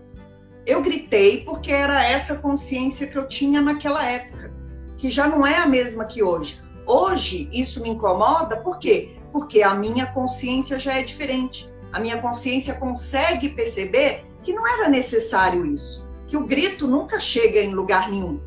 [0.66, 4.52] Eu gritei porque era essa consciência que eu tinha naquela época,
[4.98, 6.60] que já não é a mesma que hoje.
[6.86, 9.16] Hoje, isso me incomoda, por quê?
[9.32, 11.70] Porque a minha consciência já é diferente.
[11.92, 17.60] A minha consciência consegue perceber que não era necessário isso, que o grito nunca chega
[17.60, 18.40] em lugar nenhum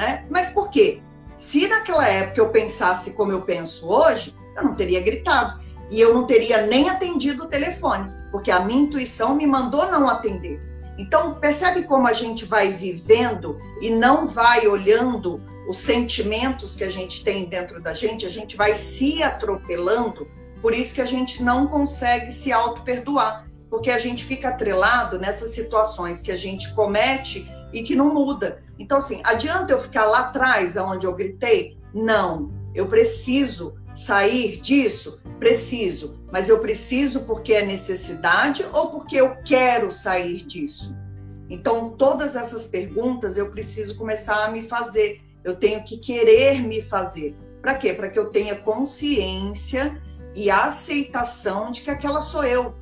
[0.00, 0.24] né?
[0.30, 1.02] Mas por quê?
[1.36, 5.60] Se naquela época eu pensasse como eu penso hoje, eu não teria gritado.
[5.90, 10.08] E eu não teria nem atendido o telefone, porque a minha intuição me mandou não
[10.08, 10.60] atender.
[10.98, 16.90] Então, percebe como a gente vai vivendo e não vai olhando os sentimentos que a
[16.90, 20.28] gente tem dentro da gente, a gente vai se atropelando,
[20.60, 25.52] por isso que a gente não consegue se auto-perdoar, porque a gente fica atrelado nessas
[25.52, 28.62] situações que a gente comete e que não muda.
[28.78, 31.78] Então, assim, adianta eu ficar lá atrás, aonde eu gritei?
[31.94, 35.20] Não, eu preciso sair disso?
[35.38, 40.96] Preciso, mas eu preciso porque é necessidade ou porque eu quero sair disso?
[41.50, 45.20] Então, todas essas perguntas eu preciso começar a me fazer.
[45.44, 47.36] Eu tenho que querer me fazer.
[47.60, 47.92] Para quê?
[47.92, 50.00] Para que eu tenha consciência
[50.34, 52.74] e aceitação de que aquela sou eu.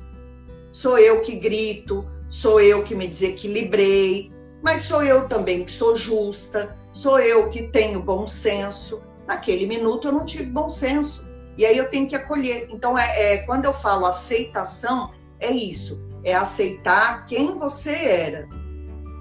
[0.71, 5.95] Sou eu que grito, sou eu que me desequilibrei, mas sou eu também que sou
[5.95, 9.01] justa, sou eu que tenho bom senso.
[9.29, 11.23] Naquele minuto eu não tive bom senso.
[11.55, 12.67] E aí eu tenho que acolher.
[12.71, 16.03] Então, é, é quando eu falo aceitação, é isso.
[16.23, 18.49] É aceitar quem você era.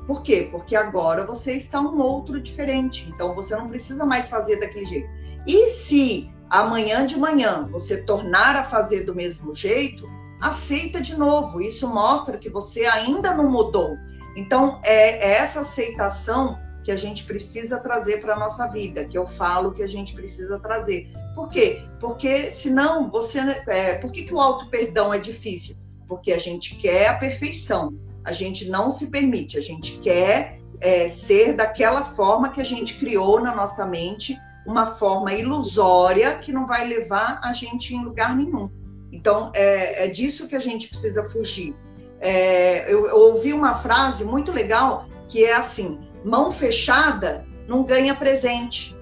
[0.06, 0.48] Por quê?
[0.50, 3.06] Porque agora você está um outro diferente.
[3.10, 5.10] Então você não precisa mais fazer daquele jeito.
[5.46, 10.08] E se amanhã de manhã você tornar a fazer do mesmo jeito,
[10.40, 11.60] aceita de novo.
[11.60, 13.98] Isso mostra que você ainda não mudou.
[14.34, 19.18] Então, é, é essa aceitação que a gente precisa trazer para a nossa vida, que
[19.18, 21.12] eu falo que a gente precisa trazer.
[21.34, 21.84] Por quê?
[22.00, 23.40] Porque senão você.
[23.66, 25.76] É, por que, que o auto-perdão é difícil?
[26.08, 31.10] Porque a gente quer a perfeição, a gente não se permite, a gente quer é,
[31.10, 34.34] ser daquela forma que a gente criou na nossa mente,
[34.66, 38.70] uma forma ilusória que não vai levar a gente em lugar nenhum.
[39.12, 41.76] Então, é, é disso que a gente precisa fugir.
[42.18, 48.14] É, eu, eu ouvi uma frase muito legal que é assim: mão fechada não ganha
[48.14, 48.96] presente.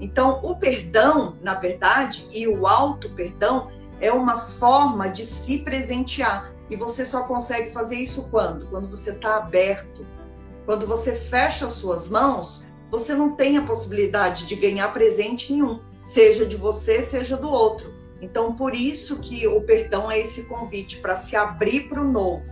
[0.00, 6.52] Então, o perdão, na verdade, e o auto perdão é uma forma de se presentear.
[6.70, 8.66] E você só consegue fazer isso quando?
[8.66, 10.06] Quando você está aberto.
[10.64, 15.80] Quando você fecha as suas mãos, você não tem a possibilidade de ganhar presente nenhum,
[16.04, 17.92] seja de você, seja do outro.
[18.20, 22.44] Então, por isso que o perdão é esse convite para se abrir para o novo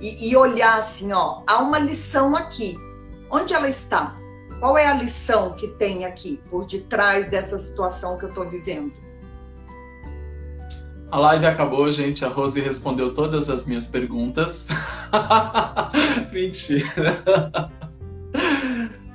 [0.00, 2.76] e, e, olhar assim, ó, há uma lição aqui.
[3.30, 4.14] Onde ela está?
[4.60, 8.92] Qual é a lição que tem aqui por detrás dessa situação que eu estou vivendo?
[11.10, 12.24] A live acabou, gente.
[12.24, 14.66] A Rose respondeu todas as minhas perguntas.
[16.32, 17.70] Mentira.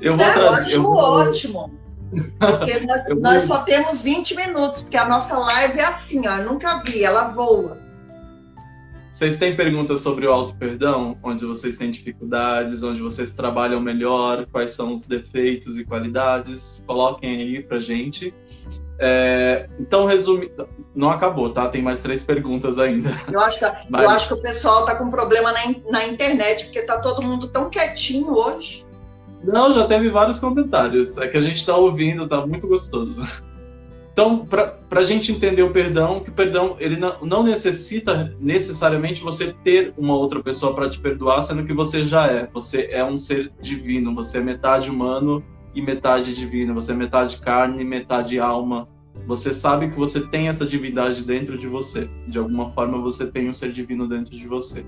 [0.02, 0.48] Eu vou é, trazer.
[0.48, 0.96] Eu acho eu vou...
[0.96, 1.84] ótimo.
[2.40, 6.52] Porque nós, nós só temos 20 minutos, porque a nossa live é assim, ó, eu
[6.52, 7.83] nunca vi, ela voa.
[9.14, 11.16] Vocês têm perguntas sobre o auto-perdão?
[11.22, 16.82] Onde vocês têm dificuldades, onde vocês trabalham melhor, quais são os defeitos e qualidades?
[16.88, 18.34] Coloquem aí pra gente.
[18.98, 21.70] É, então, resumindo, não acabou, tá?
[21.70, 23.22] Tem mais três perguntas ainda.
[23.32, 24.04] Eu acho que, Mas...
[24.04, 27.48] eu acho que o pessoal tá com problema na, na internet, porque tá todo mundo
[27.50, 28.84] tão quietinho hoje.
[29.44, 31.18] Não, já teve vários comentários.
[31.18, 33.22] É que a gente está ouvindo, tá muito gostoso.
[34.14, 39.24] Então, para a gente entender o perdão, que o perdão ele não, não necessita necessariamente
[39.24, 42.48] você ter uma outra pessoa para te perdoar, sendo que você já é.
[42.54, 47.38] Você é um ser divino, você é metade humano e metade divino, você é metade
[47.38, 48.88] carne e metade alma.
[49.26, 52.08] Você sabe que você tem essa divindade dentro de você.
[52.28, 54.86] De alguma forma, você tem um ser divino dentro de você.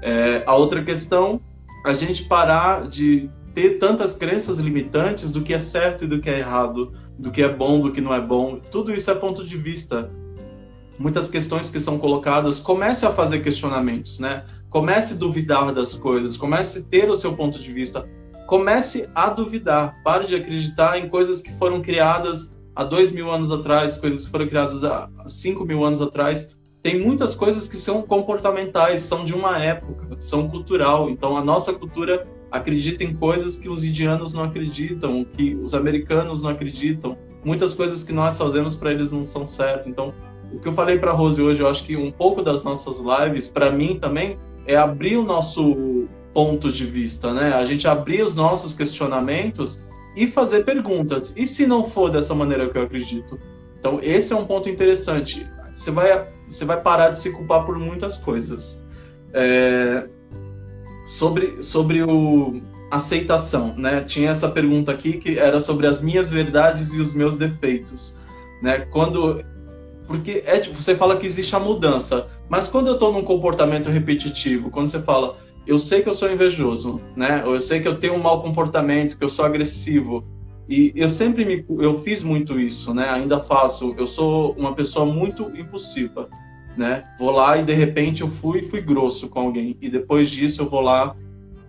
[0.00, 1.40] É, a outra questão,
[1.84, 6.30] a gente parar de ter tantas crenças limitantes do que é certo e do que
[6.30, 8.58] é errado, do que é bom, do que não é bom.
[8.72, 10.10] Tudo isso é ponto de vista.
[10.98, 14.44] Muitas questões que são colocadas, comece a fazer questionamentos, né?
[14.68, 18.08] Comece a duvidar das coisas, comece a ter o seu ponto de vista,
[18.46, 19.96] comece a duvidar.
[20.02, 24.30] Pare de acreditar em coisas que foram criadas há dois mil anos atrás, coisas que
[24.30, 26.48] foram criadas há cinco mil anos atrás.
[26.82, 31.10] Tem muitas coisas que são comportamentais, são de uma época, são cultural.
[31.10, 36.42] Então a nossa cultura acredita em coisas que os indianos não acreditam, que os americanos
[36.42, 37.16] não acreditam.
[37.44, 39.86] Muitas coisas que nós fazemos para eles não são certas.
[39.86, 40.12] Então,
[40.52, 43.48] o que eu falei para Rose hoje, eu acho que um pouco das nossas lives,
[43.48, 44.36] para mim também,
[44.66, 47.52] é abrir o nosso ponto de vista, né?
[47.54, 49.80] A gente abrir os nossos questionamentos
[50.16, 51.32] e fazer perguntas.
[51.36, 53.38] E se não for dessa maneira que eu acredito?
[53.78, 55.46] Então, esse é um ponto interessante.
[55.72, 58.80] Você vai, você vai parar de se culpar por muitas coisas.
[59.32, 60.08] É,
[61.10, 64.02] sobre, sobre o aceitação, né?
[64.02, 68.16] Tinha essa pergunta aqui que era sobre as minhas verdades e os meus defeitos,
[68.62, 68.80] né?
[68.92, 69.44] Quando
[70.06, 73.88] porque é tipo, você fala que existe a mudança, mas quando eu estou num comportamento
[73.88, 77.44] repetitivo, quando você fala, eu sei que eu sou invejoso, né?
[77.44, 80.24] Ou eu sei que eu tenho um mau comportamento, que eu sou agressivo,
[80.68, 83.08] e eu sempre me eu fiz muito isso, né?
[83.10, 83.94] Ainda faço.
[83.98, 86.28] Eu sou uma pessoa muito impulsiva
[86.76, 87.04] né?
[87.18, 90.68] Vou lá e de repente eu fui fui grosso com alguém e depois disso eu
[90.68, 91.16] vou lá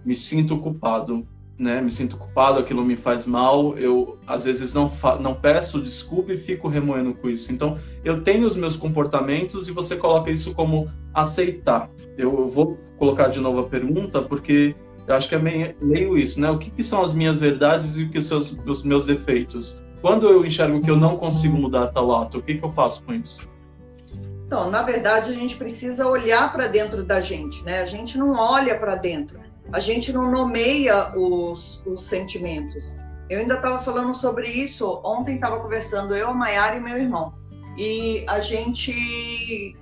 [0.06, 1.82] me sinto culpado, né?
[1.82, 3.78] Me sinto culpado, aquilo me faz mal.
[3.78, 7.52] Eu às vezes não não peço desculpa e fico remoendo com isso.
[7.52, 11.90] Então eu tenho os meus comportamentos e você coloca isso como aceitar.
[12.18, 14.76] Eu vou colocar de novo a pergunta porque
[15.08, 16.50] eu acho que é meio, isso, né?
[16.50, 19.82] O que, que, são as minhas verdades e o que são os, os meus defeitos?
[20.02, 23.04] Quando eu enxergo que eu não consigo mudar tal ato, o que, que eu faço
[23.04, 23.51] com isso?
[24.52, 27.80] Então, na verdade, a gente precisa olhar para dentro da gente, né?
[27.80, 29.40] A gente não olha para dentro,
[29.72, 32.98] a gente não nomeia os, os sentimentos.
[33.30, 37.34] Eu ainda estava falando sobre isso, ontem estava conversando eu, a Maiara e meu irmão.
[37.78, 39.78] E a gente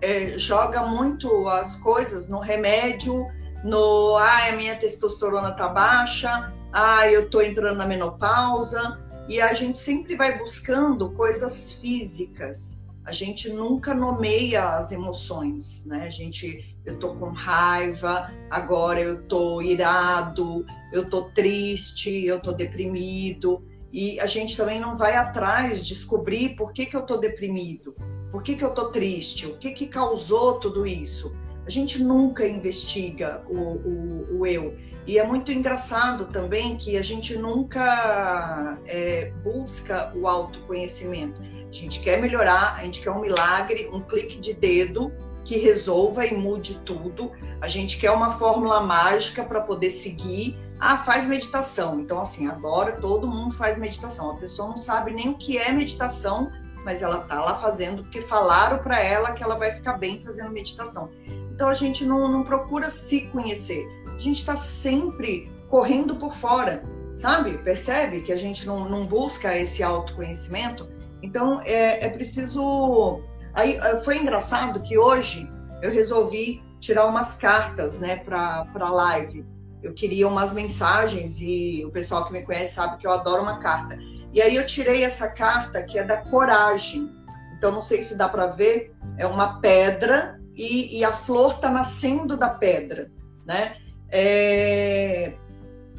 [0.00, 3.26] é, joga muito as coisas no remédio,
[3.64, 8.96] no ah, a minha testosterona tá baixa, ah, eu tô entrando na menopausa,
[9.28, 16.04] e a gente sempre vai buscando coisas físicas a gente nunca nomeia as emoções, né?
[16.04, 22.52] A gente, eu tô com raiva, agora eu tô irado, eu tô triste, eu tô
[22.52, 23.64] deprimido.
[23.90, 27.96] E a gente também não vai atrás descobrir por que, que eu tô deprimido,
[28.30, 31.34] por que, que eu tô triste, o que, que causou tudo isso.
[31.64, 34.76] A gente nunca investiga o, o, o eu.
[35.06, 42.00] E é muito engraçado também que a gente nunca é, busca o autoconhecimento a gente
[42.00, 45.12] quer melhorar, a gente quer um milagre, um clique de dedo
[45.44, 47.32] que resolva e mude tudo.
[47.60, 50.58] A gente quer uma fórmula mágica para poder seguir.
[50.78, 52.00] Ah, faz meditação.
[52.00, 54.30] Então, assim, agora todo mundo faz meditação.
[54.30, 56.52] A pessoa não sabe nem o que é meditação,
[56.84, 60.50] mas ela tá lá fazendo porque falaram para ela que ela vai ficar bem fazendo
[60.50, 61.10] meditação.
[61.50, 63.86] Então, a gente não, não procura se conhecer.
[64.06, 66.82] A gente está sempre correndo por fora,
[67.14, 67.56] sabe?
[67.58, 70.97] Percebe que a gente não, não busca esse autoconhecimento?
[71.22, 73.22] Então é, é preciso.
[73.54, 75.50] Aí eh, foi engraçado que hoje
[75.82, 79.44] eu resolvi tirar umas cartas, né, para para live.
[79.82, 83.58] Eu queria umas mensagens e o pessoal que me conhece sabe que eu adoro uma
[83.58, 83.98] carta.
[84.32, 87.10] E aí eu tirei essa carta que é da coragem.
[87.56, 91.70] Então não sei se dá para ver, é uma pedra e, e, a flor está
[91.70, 93.10] nascendo da pedra,
[93.46, 93.76] né?
[94.10, 95.34] É...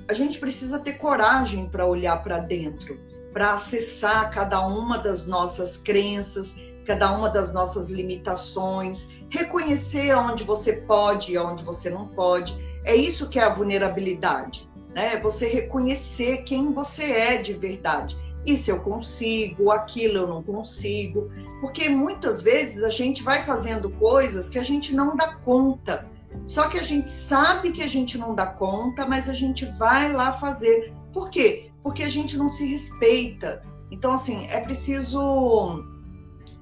[0.08, 5.78] A gente precisa ter coragem para olhar para dentro para acessar cada uma das nossas
[5.78, 12.58] crenças, cada uma das nossas limitações, reconhecer onde você pode e onde você não pode.
[12.84, 15.14] É isso que é a vulnerabilidade, né?
[15.14, 18.18] É você reconhecer quem você é de verdade.
[18.46, 21.30] Isso eu consigo, aquilo eu não consigo,
[21.62, 26.08] porque muitas vezes a gente vai fazendo coisas que a gente não dá conta.
[26.48, 30.12] Só que a gente sabe que a gente não dá conta, mas a gente vai
[30.12, 30.92] lá fazer.
[31.14, 31.69] Por quê?
[31.84, 33.64] Porque a gente não se respeita.
[33.92, 35.84] Então, assim, é preciso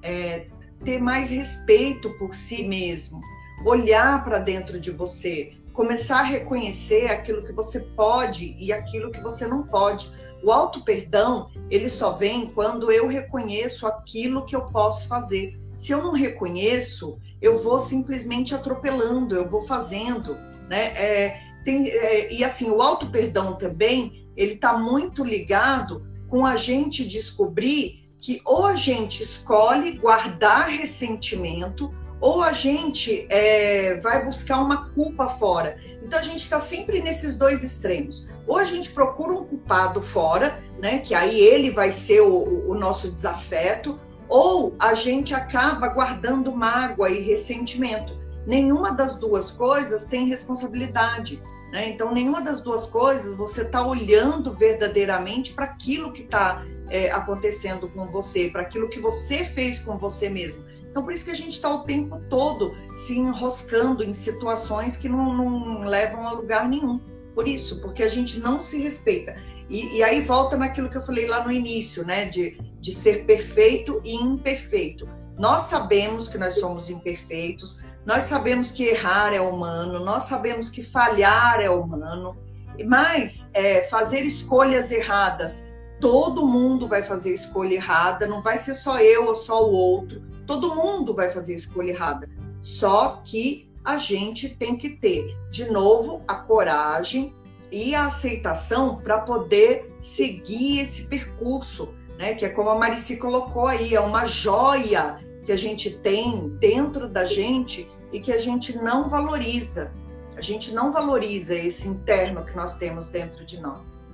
[0.02, 0.46] é,
[0.84, 3.20] ter mais respeito por si mesmo,
[3.64, 9.20] olhar para dentro de você, começar a reconhecer aquilo que você pode e aquilo que
[9.20, 10.10] você não pode.
[10.42, 15.58] O auto perdão, ele só vem quando eu reconheço aquilo que eu posso fazer.
[15.78, 20.34] Se eu não reconheço, eu vou simplesmente atropelando, eu vou fazendo,
[20.68, 20.86] né?
[20.96, 26.54] É, tem, é, e assim, o auto perdão também ele está muito ligado com a
[26.54, 34.60] gente descobrir que ou a gente escolhe guardar ressentimento ou a gente é, vai buscar
[34.60, 35.76] uma culpa fora.
[36.02, 38.28] Então a gente está sempre nesses dois extremos.
[38.46, 40.98] Ou a gente procura um culpado fora, né?
[41.00, 47.10] Que aí ele vai ser o, o nosso desafeto, ou a gente acaba guardando mágoa
[47.10, 48.16] e ressentimento.
[48.46, 51.40] Nenhuma das duas coisas tem responsabilidade.
[51.72, 51.90] Né?
[51.90, 57.88] Então, nenhuma das duas coisas você está olhando verdadeiramente para aquilo que está é, acontecendo
[57.88, 60.64] com você, para aquilo que você fez com você mesmo.
[60.90, 65.08] Então, por isso que a gente está o tempo todo se enroscando em situações que
[65.08, 66.98] não, não, levam a lugar nenhum.
[67.34, 69.36] Por isso, porque a gente não se respeita.
[69.68, 72.24] E, e aí volta naquilo que eu falei lá no início, né?
[72.24, 75.08] De, de ser perfeito e imperfeito.
[75.38, 80.82] Nós sabemos que nós somos imperfeitos, nós sabemos que errar é humano, nós sabemos que
[80.82, 82.38] falhar é humano,
[82.86, 88.98] mas é, fazer escolhas erradas, todo mundo vai fazer escolha errada, não vai ser só
[88.98, 92.26] eu ou só o outro, todo mundo vai fazer escolha errada.
[92.62, 97.34] Só que a gente tem que ter, de novo, a coragem
[97.70, 102.34] e a aceitação para poder seguir esse percurso, né?
[102.34, 107.06] Que é como a Marici colocou aí, é uma joia que a gente tem dentro
[107.06, 109.92] da gente e que a gente não valoriza.
[110.36, 114.06] A gente não valoriza esse interno que nós temos dentro de nós.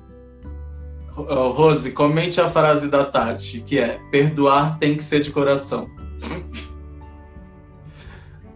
[1.15, 5.89] Rose, comente a frase da Tati, que é: perdoar tem que ser de coração.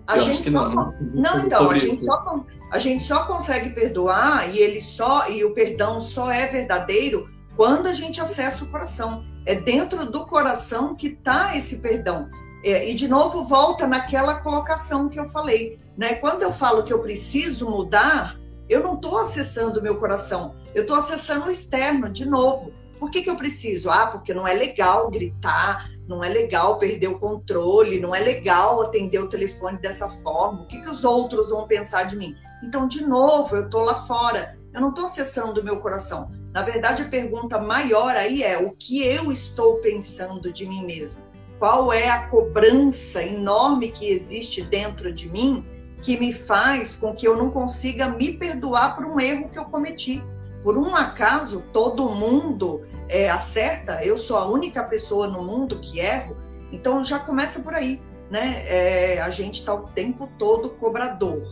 [0.06, 4.58] A gente só não, não então a gente só a gente só consegue perdoar e
[4.58, 9.24] ele só e o perdão só é verdadeiro quando a gente acessa o coração.
[9.44, 12.28] É dentro do coração que está esse perdão.
[12.64, 16.14] É, e de novo volta naquela colocação que eu falei, né?
[16.14, 18.38] Quando eu falo que eu preciso mudar,
[18.68, 22.72] eu não estou acessando o meu coração, eu estou acessando o externo de novo.
[22.98, 23.90] Por que, que eu preciso?
[23.90, 28.82] Ah, porque não é legal gritar, não é legal perder o controle, não é legal
[28.82, 30.62] atender o telefone dessa forma.
[30.62, 32.34] O que, que os outros vão pensar de mim?
[32.62, 36.32] Então, de novo, eu estou lá fora, eu não estou acessando o meu coração.
[36.52, 41.27] Na verdade, a pergunta maior aí é: o que eu estou pensando de mim mesmo?
[41.58, 45.64] Qual é a cobrança enorme que existe dentro de mim
[46.02, 49.64] que me faz com que eu não consiga me perdoar por um erro que eu
[49.64, 50.22] cometi.
[50.62, 55.98] Por um acaso, todo mundo é, acerta, eu sou a única pessoa no mundo que
[55.98, 56.36] erro,
[56.70, 58.00] então já começa por aí,
[58.30, 58.64] né?
[58.66, 61.42] É, a gente está o tempo todo cobrador,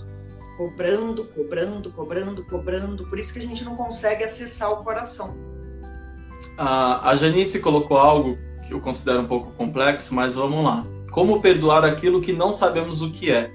[0.57, 5.37] cobrando, cobrando, cobrando, cobrando, por isso que a gente não consegue acessar o coração.
[6.59, 10.85] A, a Janice colocou algo que eu considero um pouco complexo, mas vamos lá.
[11.13, 13.51] Como perdoar aquilo que não sabemos o que é?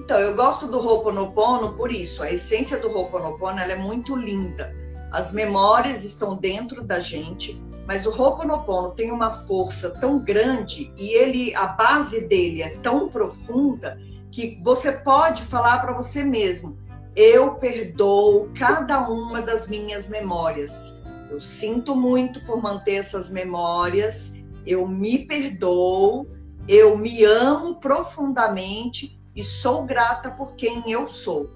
[0.00, 2.22] Então, eu gosto do Ho'oponopono por isso.
[2.22, 4.74] A essência do Ho'oponopono ela é muito linda.
[5.12, 11.10] As memórias estão dentro da gente, mas o Ho'oponopono tem uma força tão grande e
[11.10, 13.98] ele a base dele é tão profunda
[14.30, 16.78] que você pode falar para você mesmo:
[17.14, 21.01] eu perdoo cada uma das minhas memórias.
[21.32, 26.26] Eu sinto muito por manter essas memórias, eu me perdoo,
[26.68, 31.48] eu me amo profundamente e sou grata por quem eu sou.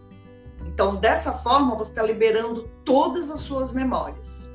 [0.66, 4.51] Então, dessa forma, você está liberando todas as suas memórias.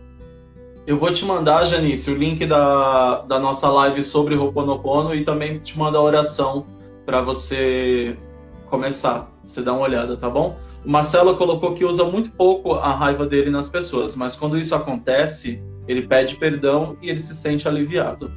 [0.88, 5.59] Eu vou te mandar, Janice, o link da, da nossa live sobre Ho'oponopono e também
[5.59, 6.65] te mando a oração
[7.05, 8.17] para você
[8.65, 9.30] começar.
[9.45, 10.57] Você dá uma olhada, tá bom?
[10.84, 14.73] O Marcelo colocou que usa muito pouco a raiva dele nas pessoas, mas quando isso
[14.73, 18.32] acontece, ele pede perdão e ele se sente aliviado.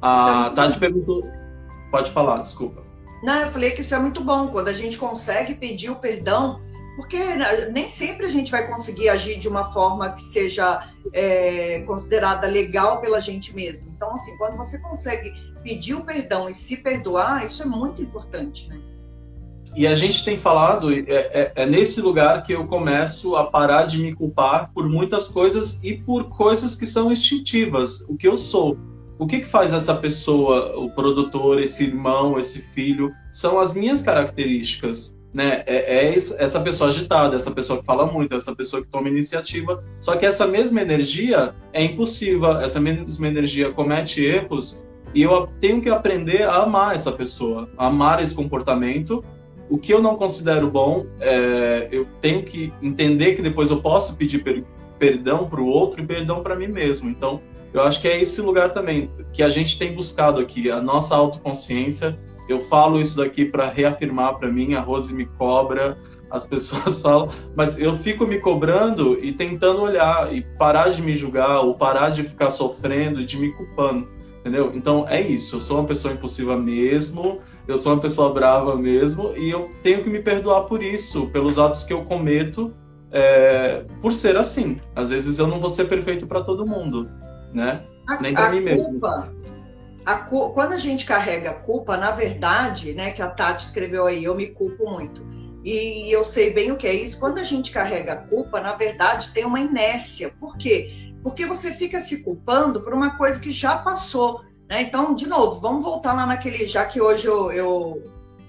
[0.00, 1.22] A é Tati perguntou.
[1.90, 2.82] Pode falar, desculpa.
[3.22, 6.60] Não, eu falei que isso é muito bom, quando a gente consegue pedir o perdão,
[6.96, 7.18] porque
[7.72, 13.00] nem sempre a gente vai conseguir agir de uma forma que seja é, considerada legal
[13.00, 13.92] pela gente mesmo.
[13.96, 15.32] Então, assim, quando você consegue
[15.62, 18.80] pedir o perdão e se perdoar, isso é muito importante, né?
[19.76, 23.84] E a gente tem falado, é, é, é, nesse lugar que eu começo a parar
[23.84, 28.38] de me culpar por muitas coisas e por coisas que são instintivas, o que eu
[28.38, 28.78] sou.
[29.18, 34.02] O que, que faz essa pessoa, o produtor, esse irmão, esse filho, são as minhas
[34.02, 35.14] características.
[35.32, 35.62] Né?
[35.66, 39.84] É, é essa pessoa agitada, essa pessoa que fala muito, essa pessoa que toma iniciativa.
[40.00, 44.80] Só que essa mesma energia é impulsiva, essa mesma energia comete erros
[45.14, 49.24] e eu tenho que aprender a amar essa pessoa, amar esse comportamento
[49.68, 54.14] o que eu não considero bom, é, eu tenho que entender que depois eu posso
[54.14, 54.64] pedir per,
[54.98, 57.10] perdão para o outro e perdão para mim mesmo.
[57.10, 57.40] Então,
[57.72, 61.14] eu acho que é esse lugar também que a gente tem buscado aqui, a nossa
[61.14, 62.18] autoconsciência.
[62.48, 65.98] Eu falo isso daqui para reafirmar para mim, a Rose me cobra,
[66.30, 71.14] as pessoas falam, mas eu fico me cobrando e tentando olhar e parar de me
[71.16, 74.08] julgar ou parar de ficar sofrendo e de me culpando.
[74.40, 74.70] Entendeu?
[74.74, 75.56] Então é isso.
[75.56, 80.02] Eu sou uma pessoa impulsiva mesmo, eu sou uma pessoa brava mesmo, e eu tenho
[80.02, 82.74] que me perdoar por isso, pelos atos que eu cometo,
[83.10, 84.80] é, por ser assim.
[84.94, 87.08] Às vezes eu não vou ser perfeito para todo mundo,
[87.52, 87.82] né?
[88.08, 89.36] A, Nem para mim culpa, mesmo.
[90.04, 94.22] A, quando a gente carrega a culpa, na verdade, né, que a Tati escreveu aí,
[94.22, 95.26] eu me culpo muito.
[95.64, 97.18] E eu sei bem o que é isso.
[97.18, 100.32] Quando a gente carrega a culpa, na verdade, tem uma inércia.
[100.38, 101.12] Por quê?
[101.24, 104.42] Porque você fica se culpando por uma coisa que já passou.
[104.68, 104.82] Né?
[104.82, 106.66] Então, de novo, vamos voltar lá naquele.
[106.66, 108.02] Já que hoje eu, eu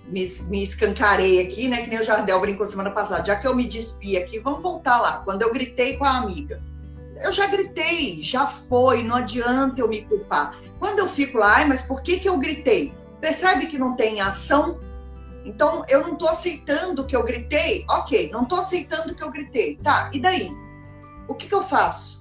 [0.08, 1.82] me, me escancarei aqui, né?
[1.82, 3.26] Que nem o Jardel brincou semana passada.
[3.26, 5.18] Já que eu me despi aqui, vamos voltar lá.
[5.24, 6.62] Quando eu gritei com a amiga.
[7.24, 10.56] Eu já gritei, já foi, não adianta eu me culpar.
[10.78, 12.94] Quando eu fico lá, mas por que, que eu gritei?
[13.20, 14.80] Percebe que não tem ação?
[15.44, 17.86] Então, eu não estou aceitando que eu gritei.
[17.90, 19.78] Ok, não estou aceitando que eu gritei.
[19.78, 20.52] Tá, e daí?
[21.28, 22.17] O que, que eu faço?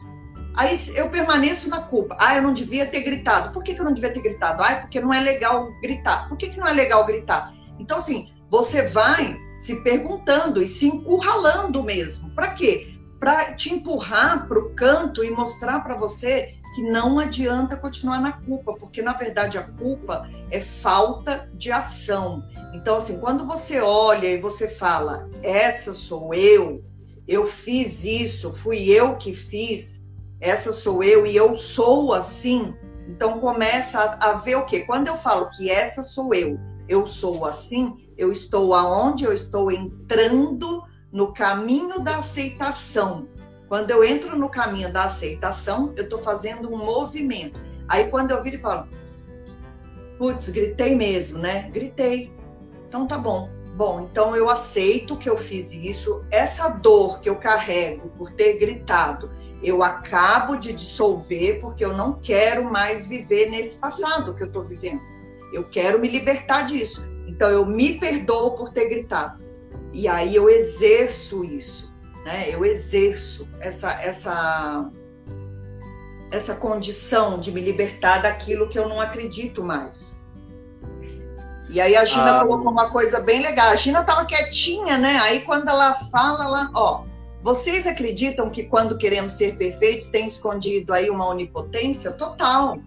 [0.57, 2.17] Aí eu permaneço na culpa.
[2.19, 3.53] Ah, eu não devia ter gritado.
[3.53, 4.63] Por que, que eu não devia ter gritado?
[4.63, 6.29] Ah, porque não é legal gritar.
[6.29, 7.53] Por que, que não é legal gritar?
[7.79, 12.31] Então, assim, você vai se perguntando e se encurralando mesmo.
[12.31, 12.95] Para quê?
[13.21, 18.33] Para te empurrar para o canto e mostrar para você que não adianta continuar na
[18.33, 22.45] culpa, porque na verdade a culpa é falta de ação.
[22.75, 26.85] Então, assim, quando você olha e você fala, essa sou eu,
[27.27, 30.03] eu fiz isso, fui eu que fiz,
[30.41, 32.75] essa sou eu e eu sou assim,
[33.09, 34.81] então começa a, a ver o quê?
[34.81, 36.59] Quando eu falo que essa sou eu,
[36.89, 39.25] eu sou assim, eu estou aonde?
[39.25, 40.83] Eu estou entrando
[41.13, 43.29] no caminho da aceitação.
[43.69, 47.59] Quando eu entro no caminho da aceitação, eu estou fazendo um movimento.
[47.89, 48.89] Aí quando eu viro e falo,
[50.19, 51.71] putz, gritei mesmo, né?
[51.71, 52.31] Gritei.
[52.89, 53.51] Então tá bom.
[53.77, 56.25] Bom, então eu aceito que eu fiz isso.
[56.31, 59.31] Essa dor que eu carrego por ter gritado,
[59.63, 64.65] eu acabo de dissolver porque eu não quero mais viver nesse passado que eu estou
[64.65, 65.01] vivendo.
[65.53, 67.07] Eu quero me libertar disso.
[67.27, 69.43] Então eu me perdoo por ter gritado.
[69.93, 71.97] E aí eu exerço isso
[72.27, 72.49] né?
[72.51, 74.91] Eu exerço essa essa
[76.33, 80.27] essa condição de me libertar daquilo que eu não acredito mais.
[81.71, 83.71] E aí a Gina ah, colocou uma coisa bem legal.
[83.71, 85.19] A Gina estava quietinha, né?
[85.19, 87.05] Aí quando ela fala, ela, ó,
[87.43, 92.79] vocês acreditam que quando queremos ser perfeitos tem escondido aí uma onipotência total,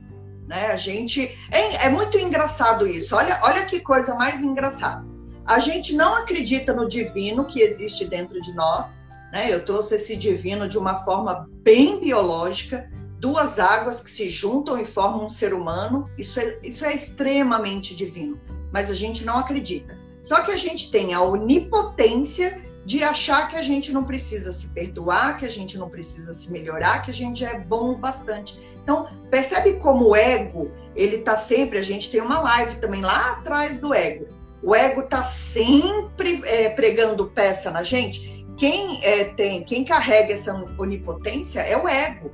[0.47, 0.67] né?
[0.67, 3.15] A gente é, é muito engraçado isso.
[3.15, 5.05] Olha, olha que coisa mais engraçada.
[5.45, 9.53] A gente não acredita no divino que existe dentro de nós, né?
[9.53, 12.89] Eu trouxe esse divino de uma forma bem biológica,
[13.19, 16.09] duas águas que se juntam e formam um ser humano.
[16.17, 18.39] Isso é, isso é extremamente divino,
[18.71, 19.97] mas a gente não acredita.
[20.23, 24.69] Só que a gente tem a onipotência de achar que a gente não precisa se
[24.69, 28.59] perdoar, que a gente não precisa se melhorar, que a gente é bom bastante.
[28.81, 33.33] Então, percebe como o ego, ele tá sempre, a gente tem uma live também lá
[33.33, 34.25] atrás do ego.
[34.63, 40.51] O ego tá sempre é, pregando peça na gente quem é, tem, quem carrega essa
[40.79, 42.31] onipotência é o ego,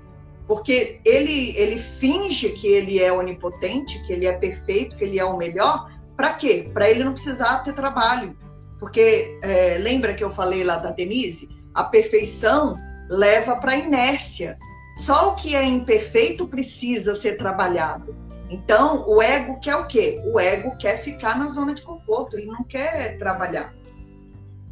[0.47, 5.26] porque ele ele finge que ele é onipotente, que ele é perfeito, que ele é
[5.26, 5.91] o melhor.
[6.16, 6.72] Para quê?
[6.74, 8.38] Para ele não precisar ter trabalho,
[8.86, 11.50] porque é, lembra que eu falei lá da Denise?
[11.74, 12.76] A perfeição
[13.10, 14.58] leva para a inércia.
[14.98, 18.16] Só o que é imperfeito precisa ser trabalhado.
[18.50, 20.22] Então, o ego quer o quê?
[20.32, 23.74] O ego quer ficar na zona de conforto, ele não quer trabalhar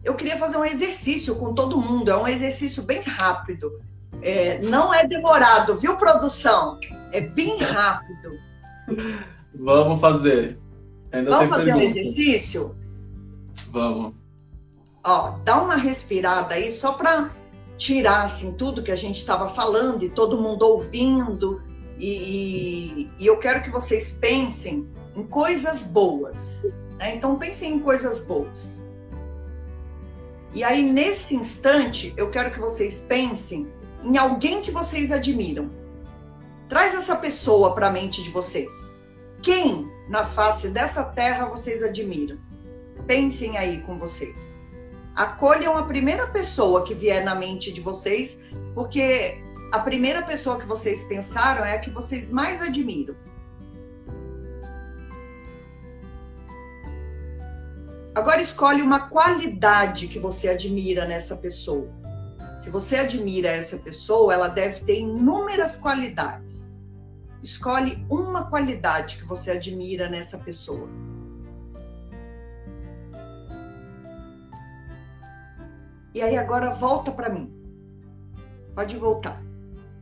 [0.03, 2.11] eu queria fazer um exercício com todo mundo.
[2.11, 3.80] É um exercício bem rápido.
[4.22, 6.78] É, não é demorado, viu, produção?
[7.11, 8.38] É bem rápido.
[9.55, 10.59] Vamos fazer.
[11.11, 11.86] Ainda Vamos fazer pergunta.
[11.86, 12.76] um exercício?
[13.72, 14.14] Vamos.
[15.03, 17.30] Ó, dá uma respirada aí só para
[17.78, 21.61] tirar assim tudo que a gente estava falando e todo mundo ouvindo.
[21.97, 26.80] E, e, e, eu quero que vocês pensem em coisas boas.
[26.97, 27.16] Né?
[27.16, 28.82] Então pensem em coisas boas.
[30.53, 33.68] E aí, nesse instante, eu quero que vocês pensem
[34.03, 35.70] em alguém que vocês admiram.
[36.70, 38.93] Traz essa pessoa para a mente de vocês.
[39.41, 42.38] Quem na face dessa terra vocês admiram?
[43.07, 44.59] Pensem aí com vocês.
[45.15, 48.41] Acolham a primeira pessoa que vier na mente de vocês,
[48.73, 53.15] porque a primeira pessoa que vocês pensaram é a que vocês mais admiram.
[58.15, 61.89] Agora escolhe uma qualidade que você admira nessa pessoa.
[62.59, 66.79] Se você admira essa pessoa, ela deve ter inúmeras qualidades.
[67.41, 70.87] Escolhe uma qualidade que você admira nessa pessoa.
[76.14, 77.51] E aí agora volta para mim.
[78.76, 79.41] Pode voltar.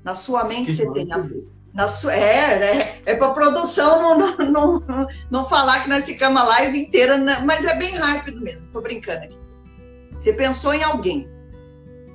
[0.03, 1.26] Na sua mente que você tem a,
[1.74, 6.41] Na sua, é, é, é para produção não, não, não, não falar que nós ficamos
[6.41, 7.41] a live inteira, né?
[7.45, 9.38] mas é bem rápido mesmo, tô brincando aqui.
[10.14, 11.30] Você pensou em alguém.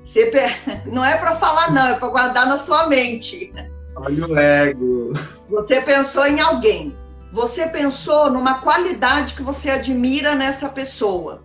[0.04, 0.30] Você,
[0.86, 3.52] não é para falar, não, é para guardar na sua mente.
[3.96, 5.12] Olha o ego.
[5.48, 6.94] Você pensou em alguém.
[7.32, 11.42] Você pensou numa qualidade que você admira nessa pessoa.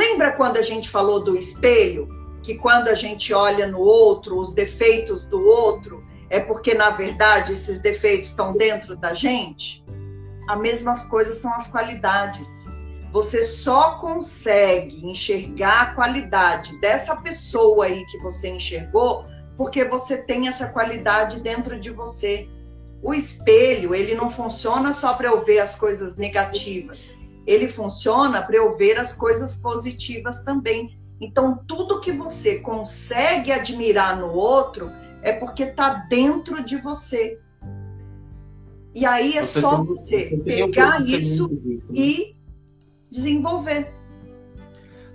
[0.00, 2.08] Lembra quando a gente falou do espelho?
[2.42, 7.52] Que quando a gente olha no outro, os defeitos do outro, é porque, na verdade,
[7.52, 9.84] esses defeitos estão dentro da gente?
[10.48, 12.64] As mesmas coisas são as qualidades.
[13.12, 20.48] Você só consegue enxergar a qualidade dessa pessoa aí que você enxergou porque você tem
[20.48, 22.48] essa qualidade dentro de você.
[23.02, 27.19] O espelho, ele não funciona só para eu ver as coisas negativas.
[27.50, 30.96] Ele funciona para eu ver as coisas positivas também.
[31.20, 34.88] Então, tudo que você consegue admirar no outro
[35.20, 37.40] é porque está dentro de você.
[38.94, 41.50] E aí é você só você, você pegar isso
[41.92, 42.36] e
[43.10, 43.92] desenvolver.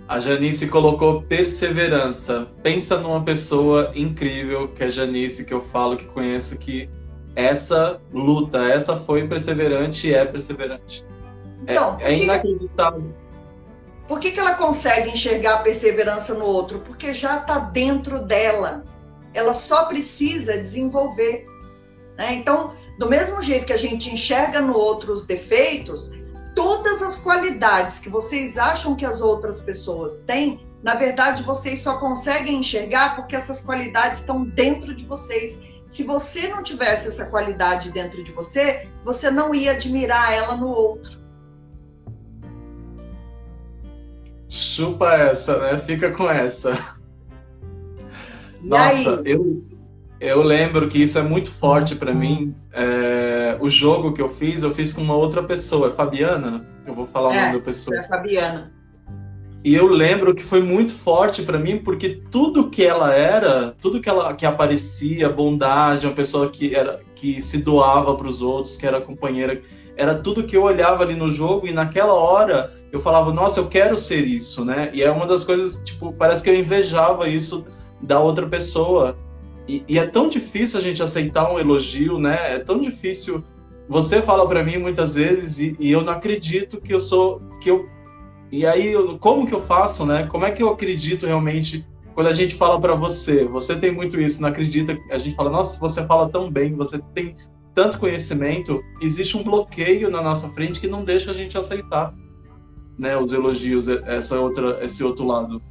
[0.06, 2.48] A Janice colocou perseverança.
[2.62, 6.86] Pensa numa pessoa incrível que é a Janice, que eu falo, que conheço, que
[7.34, 11.02] essa luta, essa foi perseverante e é perseverante.
[11.66, 13.14] É, então, é, é inacreditável.
[14.08, 16.78] Por que, que ela consegue enxergar a perseverança no outro?
[16.80, 18.84] Porque já está dentro dela.
[19.34, 21.44] Ela só precisa desenvolver.
[22.16, 22.34] Né?
[22.34, 26.12] Então, do mesmo jeito que a gente enxerga no outro os defeitos,
[26.54, 31.98] todas as qualidades que vocês acham que as outras pessoas têm, na verdade, vocês só
[31.98, 35.62] conseguem enxergar porque essas qualidades estão dentro de vocês.
[35.88, 40.68] Se você não tivesse essa qualidade dentro de você, você não ia admirar ela no
[40.68, 41.25] outro.
[44.56, 45.78] Chupa essa, né?
[45.78, 46.96] Fica com essa.
[48.62, 49.22] E Nossa, aí?
[49.24, 49.62] eu
[50.18, 52.54] eu lembro que isso é muito forte para mim.
[52.72, 56.64] É, o jogo que eu fiz, eu fiz com uma outra pessoa, Fabiana.
[56.86, 57.96] Eu vou falar o é, nome da pessoa.
[57.96, 58.72] É Fabiana.
[59.62, 64.00] E eu lembro que foi muito forte para mim, porque tudo que ela era, tudo
[64.00, 68.76] que ela que aparecia, bondade, uma pessoa que era que se doava para os outros,
[68.76, 69.60] que era companheira,
[69.96, 73.68] era tudo que eu olhava ali no jogo e naquela hora eu falava, nossa, eu
[73.68, 74.90] quero ser isso, né?
[74.92, 77.64] E é uma das coisas, tipo, parece que eu invejava isso
[78.00, 79.16] da outra pessoa.
[79.68, 82.54] E, e, é tão difícil a gente aceitar um elogio, né?
[82.54, 83.44] É tão difícil.
[83.88, 87.70] Você fala para mim muitas vezes e, e, eu não acredito que eu sou que
[87.70, 87.88] eu.
[88.50, 90.26] E aí, como que eu faço, né?
[90.30, 91.84] Como é que eu acredito realmente
[92.14, 93.44] quando a gente fala para você?
[93.44, 94.96] Você tem muito isso, não acredita?
[95.10, 97.36] A gente fala, nossa, você fala tão bem, você tem
[97.74, 98.80] tanto conhecimento.
[99.02, 102.14] Existe um bloqueio na nossa frente que não deixa a gente aceitar,
[102.98, 103.16] né?
[103.16, 105.62] Os elogios, essa outra, esse outro lado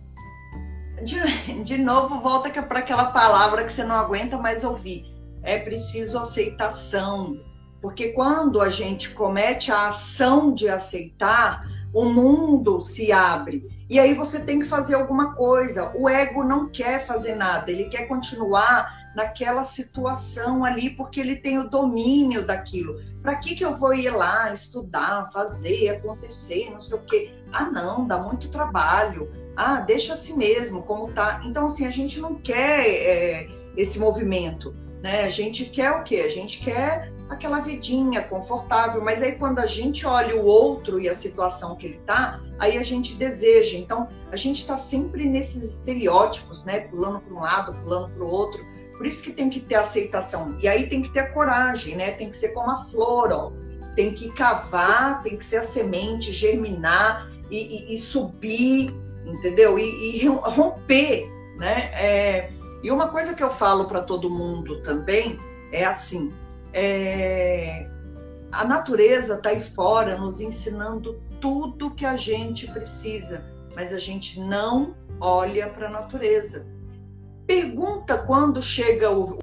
[1.03, 5.05] de, de novo, volta para aquela palavra que você não aguenta mais ouvir.
[5.43, 7.35] É preciso aceitação.
[7.81, 11.63] Porque quando a gente comete a ação de aceitar,
[11.93, 13.63] o mundo se abre.
[13.89, 15.91] E aí você tem que fazer alguma coisa.
[15.95, 21.57] O ego não quer fazer nada, ele quer continuar naquela situação ali, porque ele tem
[21.57, 22.99] o domínio daquilo.
[23.21, 27.31] Para que, que eu vou ir lá estudar, fazer, acontecer, não sei o quê?
[27.51, 31.41] Ah, não, dá muito trabalho ah, deixa assim mesmo, como tá.
[31.45, 33.47] Então, assim, a gente não quer é,
[33.77, 35.23] esse movimento, né?
[35.23, 36.23] A gente quer o quê?
[36.25, 41.09] A gente quer aquela vidinha confortável, mas aí quando a gente olha o outro e
[41.09, 43.77] a situação que ele tá, aí a gente deseja.
[43.77, 46.81] Então, a gente está sempre nesses estereótipos, né?
[46.81, 48.74] Pulando para um lado, pulando para o outro.
[48.97, 50.55] Por isso que tem que ter aceitação.
[50.59, 52.11] E aí tem que ter coragem, né?
[52.11, 53.51] Tem que ser como a flor, ó.
[53.95, 58.93] Tem que cavar, tem que ser a semente, germinar e, e, e subir
[59.25, 59.77] entendeu?
[59.79, 61.27] E, e romper,
[61.57, 61.91] né?
[61.93, 62.51] É,
[62.83, 65.39] e uma coisa que eu falo para todo mundo também
[65.71, 66.33] é assim:
[66.73, 67.87] é,
[68.51, 74.39] a natureza está aí fora nos ensinando tudo que a gente precisa, mas a gente
[74.39, 76.73] não olha para a natureza.
[77.45, 79.39] Pergunta quando chega o,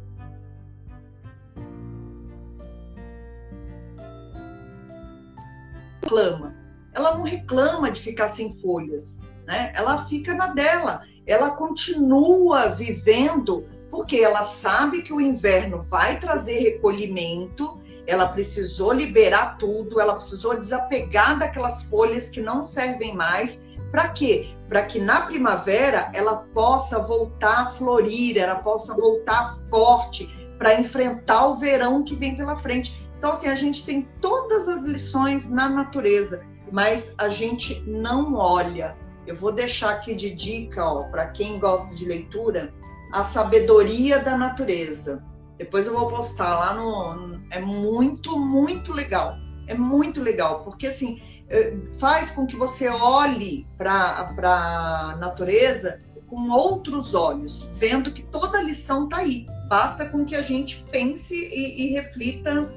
[6.03, 6.55] reclama.
[6.93, 9.73] Ela não reclama de ficar sem folhas né?
[9.75, 16.61] Ela fica na dela, ela continua vivendo porque ela sabe que o inverno vai trazer
[16.61, 23.67] recolhimento, ela precisou liberar tudo, ela precisou desapegar daquelas folhas que não servem mais.
[23.93, 24.49] Para quê?
[24.69, 30.27] Para que na primavera ela possa voltar a florir, ela possa voltar forte
[30.59, 33.09] para enfrentar o verão que vem pela frente.
[33.17, 38.97] Então, assim, a gente tem todas as lições na natureza, mas a gente não olha
[39.27, 42.75] eu vou deixar aqui de dica, para quem gosta de leitura,
[43.13, 45.25] A Sabedoria da Natureza.
[45.57, 47.41] Depois eu vou postar lá no.
[47.51, 49.37] É muito, muito legal.
[49.69, 51.23] É muito legal, porque assim
[51.99, 58.63] faz com que você olhe para a natureza com outros olhos, vendo que toda a
[58.63, 59.47] lição está aí.
[59.69, 62.73] Basta com que a gente pense e, e reflita.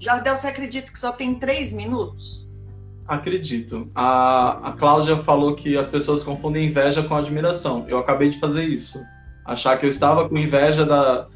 [0.00, 2.48] Jardel, você acredita que só tem três minutos?
[3.06, 3.88] Acredito.
[3.94, 7.88] A, a Cláudia falou que as pessoas confundem inveja com admiração.
[7.88, 9.00] Eu acabei de fazer isso.
[9.46, 11.28] Achar que eu estava com inveja da.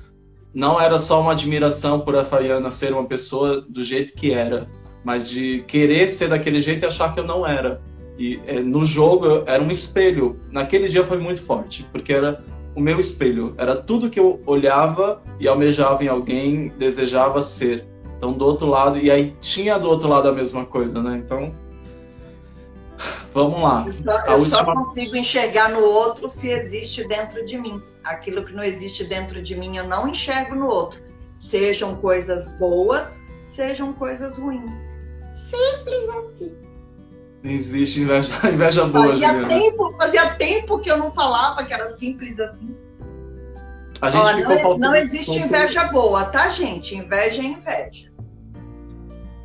[0.53, 4.69] Não era só uma admiração por a Fariana ser uma pessoa do jeito que era,
[5.05, 7.81] mas de querer ser daquele jeito e achar que eu não era.
[8.19, 10.41] E é, no jogo era um espelho.
[10.51, 12.43] Naquele dia foi muito forte, porque era
[12.75, 13.55] o meu espelho.
[13.59, 17.87] Era tudo que eu olhava e almejava em alguém, desejava ser.
[18.17, 21.21] Então, do outro lado, e aí tinha do outro lado a mesma coisa, né?
[21.25, 21.53] Então,
[23.35, 23.83] vamos lá.
[23.85, 24.59] Eu, só, eu última...
[24.59, 27.83] só, consigo enxergar no outro se existe dentro de mim.
[28.05, 31.01] Aquilo que não existe dentro de mim, eu não enxergo no outro.
[31.37, 34.89] Sejam coisas boas, sejam coisas ruins.
[35.35, 36.57] Simples assim.
[37.43, 41.89] Não existe inveja, inveja boa, fazia tempo, fazia tempo que eu não falava que era
[41.89, 42.77] simples assim.
[44.01, 46.95] A gente Ó, não, não existe inveja boa, tá, gente?
[46.95, 48.13] Inveja é inveja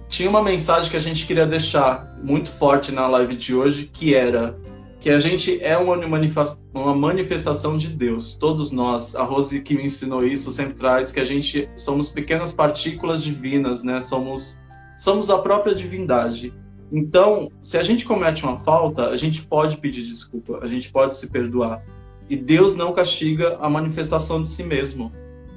[0.07, 4.15] tinha uma mensagem que a gente queria deixar muito forte na live de hoje, que
[4.15, 4.57] era
[4.99, 8.33] que a gente é uma manifestação de Deus.
[8.35, 12.51] Todos nós, a Rose que me ensinou isso sempre traz que a gente somos pequenas
[12.51, 14.01] partículas divinas, né?
[14.01, 14.57] Somos
[14.97, 16.51] somos a própria divindade.
[16.91, 21.15] Então, se a gente comete uma falta, a gente pode pedir desculpa, a gente pode
[21.15, 21.83] se perdoar.
[22.29, 25.11] E Deus não castiga a manifestação de si mesmo.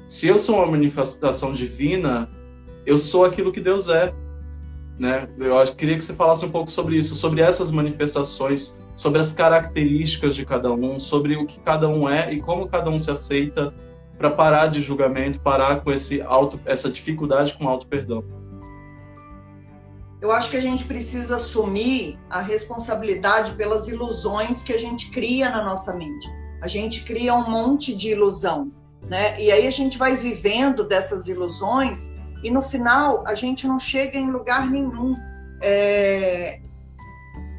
[0.07, 2.29] Se eu sou uma manifestação divina,
[2.85, 4.13] eu sou aquilo que Deus é.
[4.99, 5.27] Né?
[5.39, 10.35] Eu queria que você falasse um pouco sobre isso, sobre essas manifestações, sobre as características
[10.35, 13.73] de cada um, sobre o que cada um é e como cada um se aceita
[14.17, 18.23] para parar de julgamento, parar com esse auto, essa dificuldade com auto perdão.
[20.21, 25.49] Eu acho que a gente precisa assumir a responsabilidade pelas ilusões que a gente cria
[25.49, 26.29] na nossa mente.
[26.61, 28.71] A gente cria um monte de ilusão,
[29.09, 29.41] né?
[29.41, 32.13] E aí a gente vai vivendo dessas ilusões
[32.43, 35.15] e no final a gente não chega em lugar nenhum.
[35.59, 36.61] É...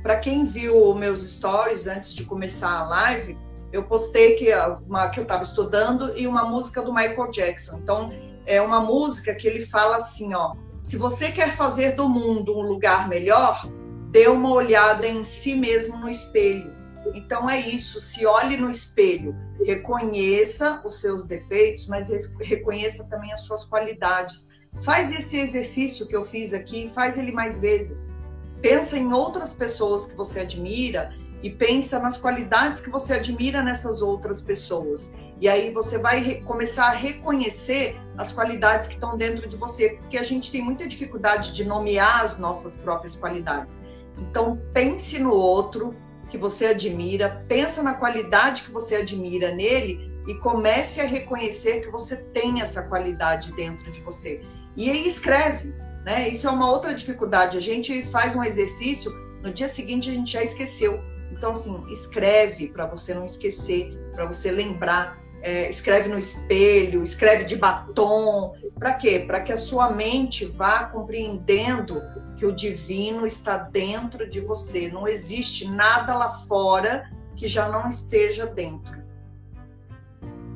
[0.03, 3.39] Para quem viu meus stories antes de começar a live,
[3.73, 4.53] eu postei que,
[4.87, 7.79] uma, que eu estava estudando e uma música do Michael Jackson.
[7.79, 8.11] Então,
[8.45, 12.63] é uma música que ele fala assim, ó, se você quer fazer do mundo um
[12.63, 13.69] lugar melhor,
[14.11, 16.73] dê uma olhada em si mesmo no espelho.
[17.15, 19.35] Então é isso, se olhe no espelho,
[19.65, 22.09] reconheça os seus defeitos, mas
[22.41, 24.49] reconheça também as suas qualidades.
[24.85, 28.15] Faz esse exercício que eu fiz aqui, faz ele mais vezes.
[28.63, 34.01] Pensa em outras pessoas que você admira e pensa nas qualidades que você admira nessas
[34.01, 35.13] outras pessoas.
[35.41, 40.17] E aí você vai começar a reconhecer as qualidades que estão dentro de você, porque
[40.17, 43.83] a gente tem muita dificuldade de nomear as nossas próprias qualidades.
[44.17, 45.97] Então pense no outro
[46.31, 51.91] que você admira, pensa na qualidade que você admira nele e comece a reconhecer que
[51.91, 54.41] você tem essa qualidade dentro de você.
[54.77, 55.75] E aí escreve,
[56.05, 56.29] né?
[56.29, 57.57] Isso é uma outra dificuldade.
[57.57, 61.01] A gente faz um exercício, no dia seguinte a gente já esqueceu.
[61.31, 65.21] Então, assim, escreve para você não esquecer, para você lembrar.
[65.45, 68.55] É, escreve no espelho, escreve de batom.
[68.79, 69.25] Para quê?
[69.27, 72.01] Para que a sua mente vá compreendendo
[72.37, 74.89] que o divino está dentro de você.
[74.89, 79.02] Não existe nada lá fora que já não esteja dentro.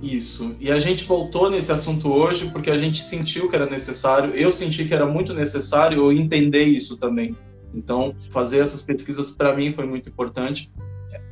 [0.03, 0.55] Isso.
[0.61, 4.53] E a gente voltou nesse assunto hoje porque a gente sentiu que era necessário, eu
[4.53, 7.34] senti que era muito necessário eu entender isso também.
[7.74, 10.70] Então, fazer essas pesquisas para mim foi muito importante.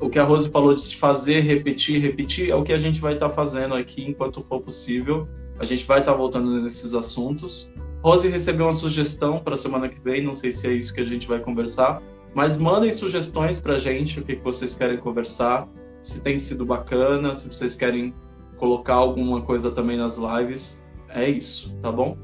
[0.00, 3.14] O que a Rose falou de fazer, repetir, repetir, é o que a gente vai
[3.14, 5.28] estar tá fazendo aqui enquanto for possível.
[5.58, 7.70] A gente vai estar tá voltando nesses assuntos.
[8.02, 11.00] Rose recebeu uma sugestão para a semana que vem, não sei se é isso que
[11.00, 12.02] a gente vai conversar,
[12.34, 15.66] mas mandem sugestões para a gente, o que, que vocês querem conversar,
[16.02, 18.12] se tem sido bacana, se vocês querem
[18.64, 20.82] colocar alguma coisa também nas lives.
[21.10, 22.16] É isso, tá bom?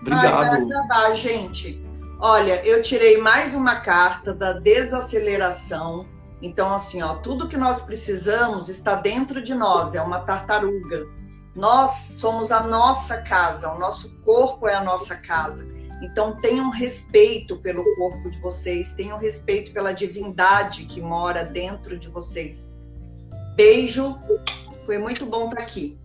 [0.00, 0.66] Obrigado.
[0.90, 1.80] Ai, gente.
[2.18, 6.08] Olha, eu tirei mais uma carta da desaceleração.
[6.42, 11.06] Então, assim, ó, tudo que nós precisamos está dentro de nós, é uma tartaruga.
[11.54, 15.68] Nós somos a nossa casa, o nosso corpo é a nossa casa.
[16.02, 22.08] Então, tenham respeito pelo corpo de vocês, tenham respeito pela divindade que mora dentro de
[22.08, 22.82] vocês.
[23.54, 24.18] Beijo,
[24.90, 25.99] foi muito bom estar aqui.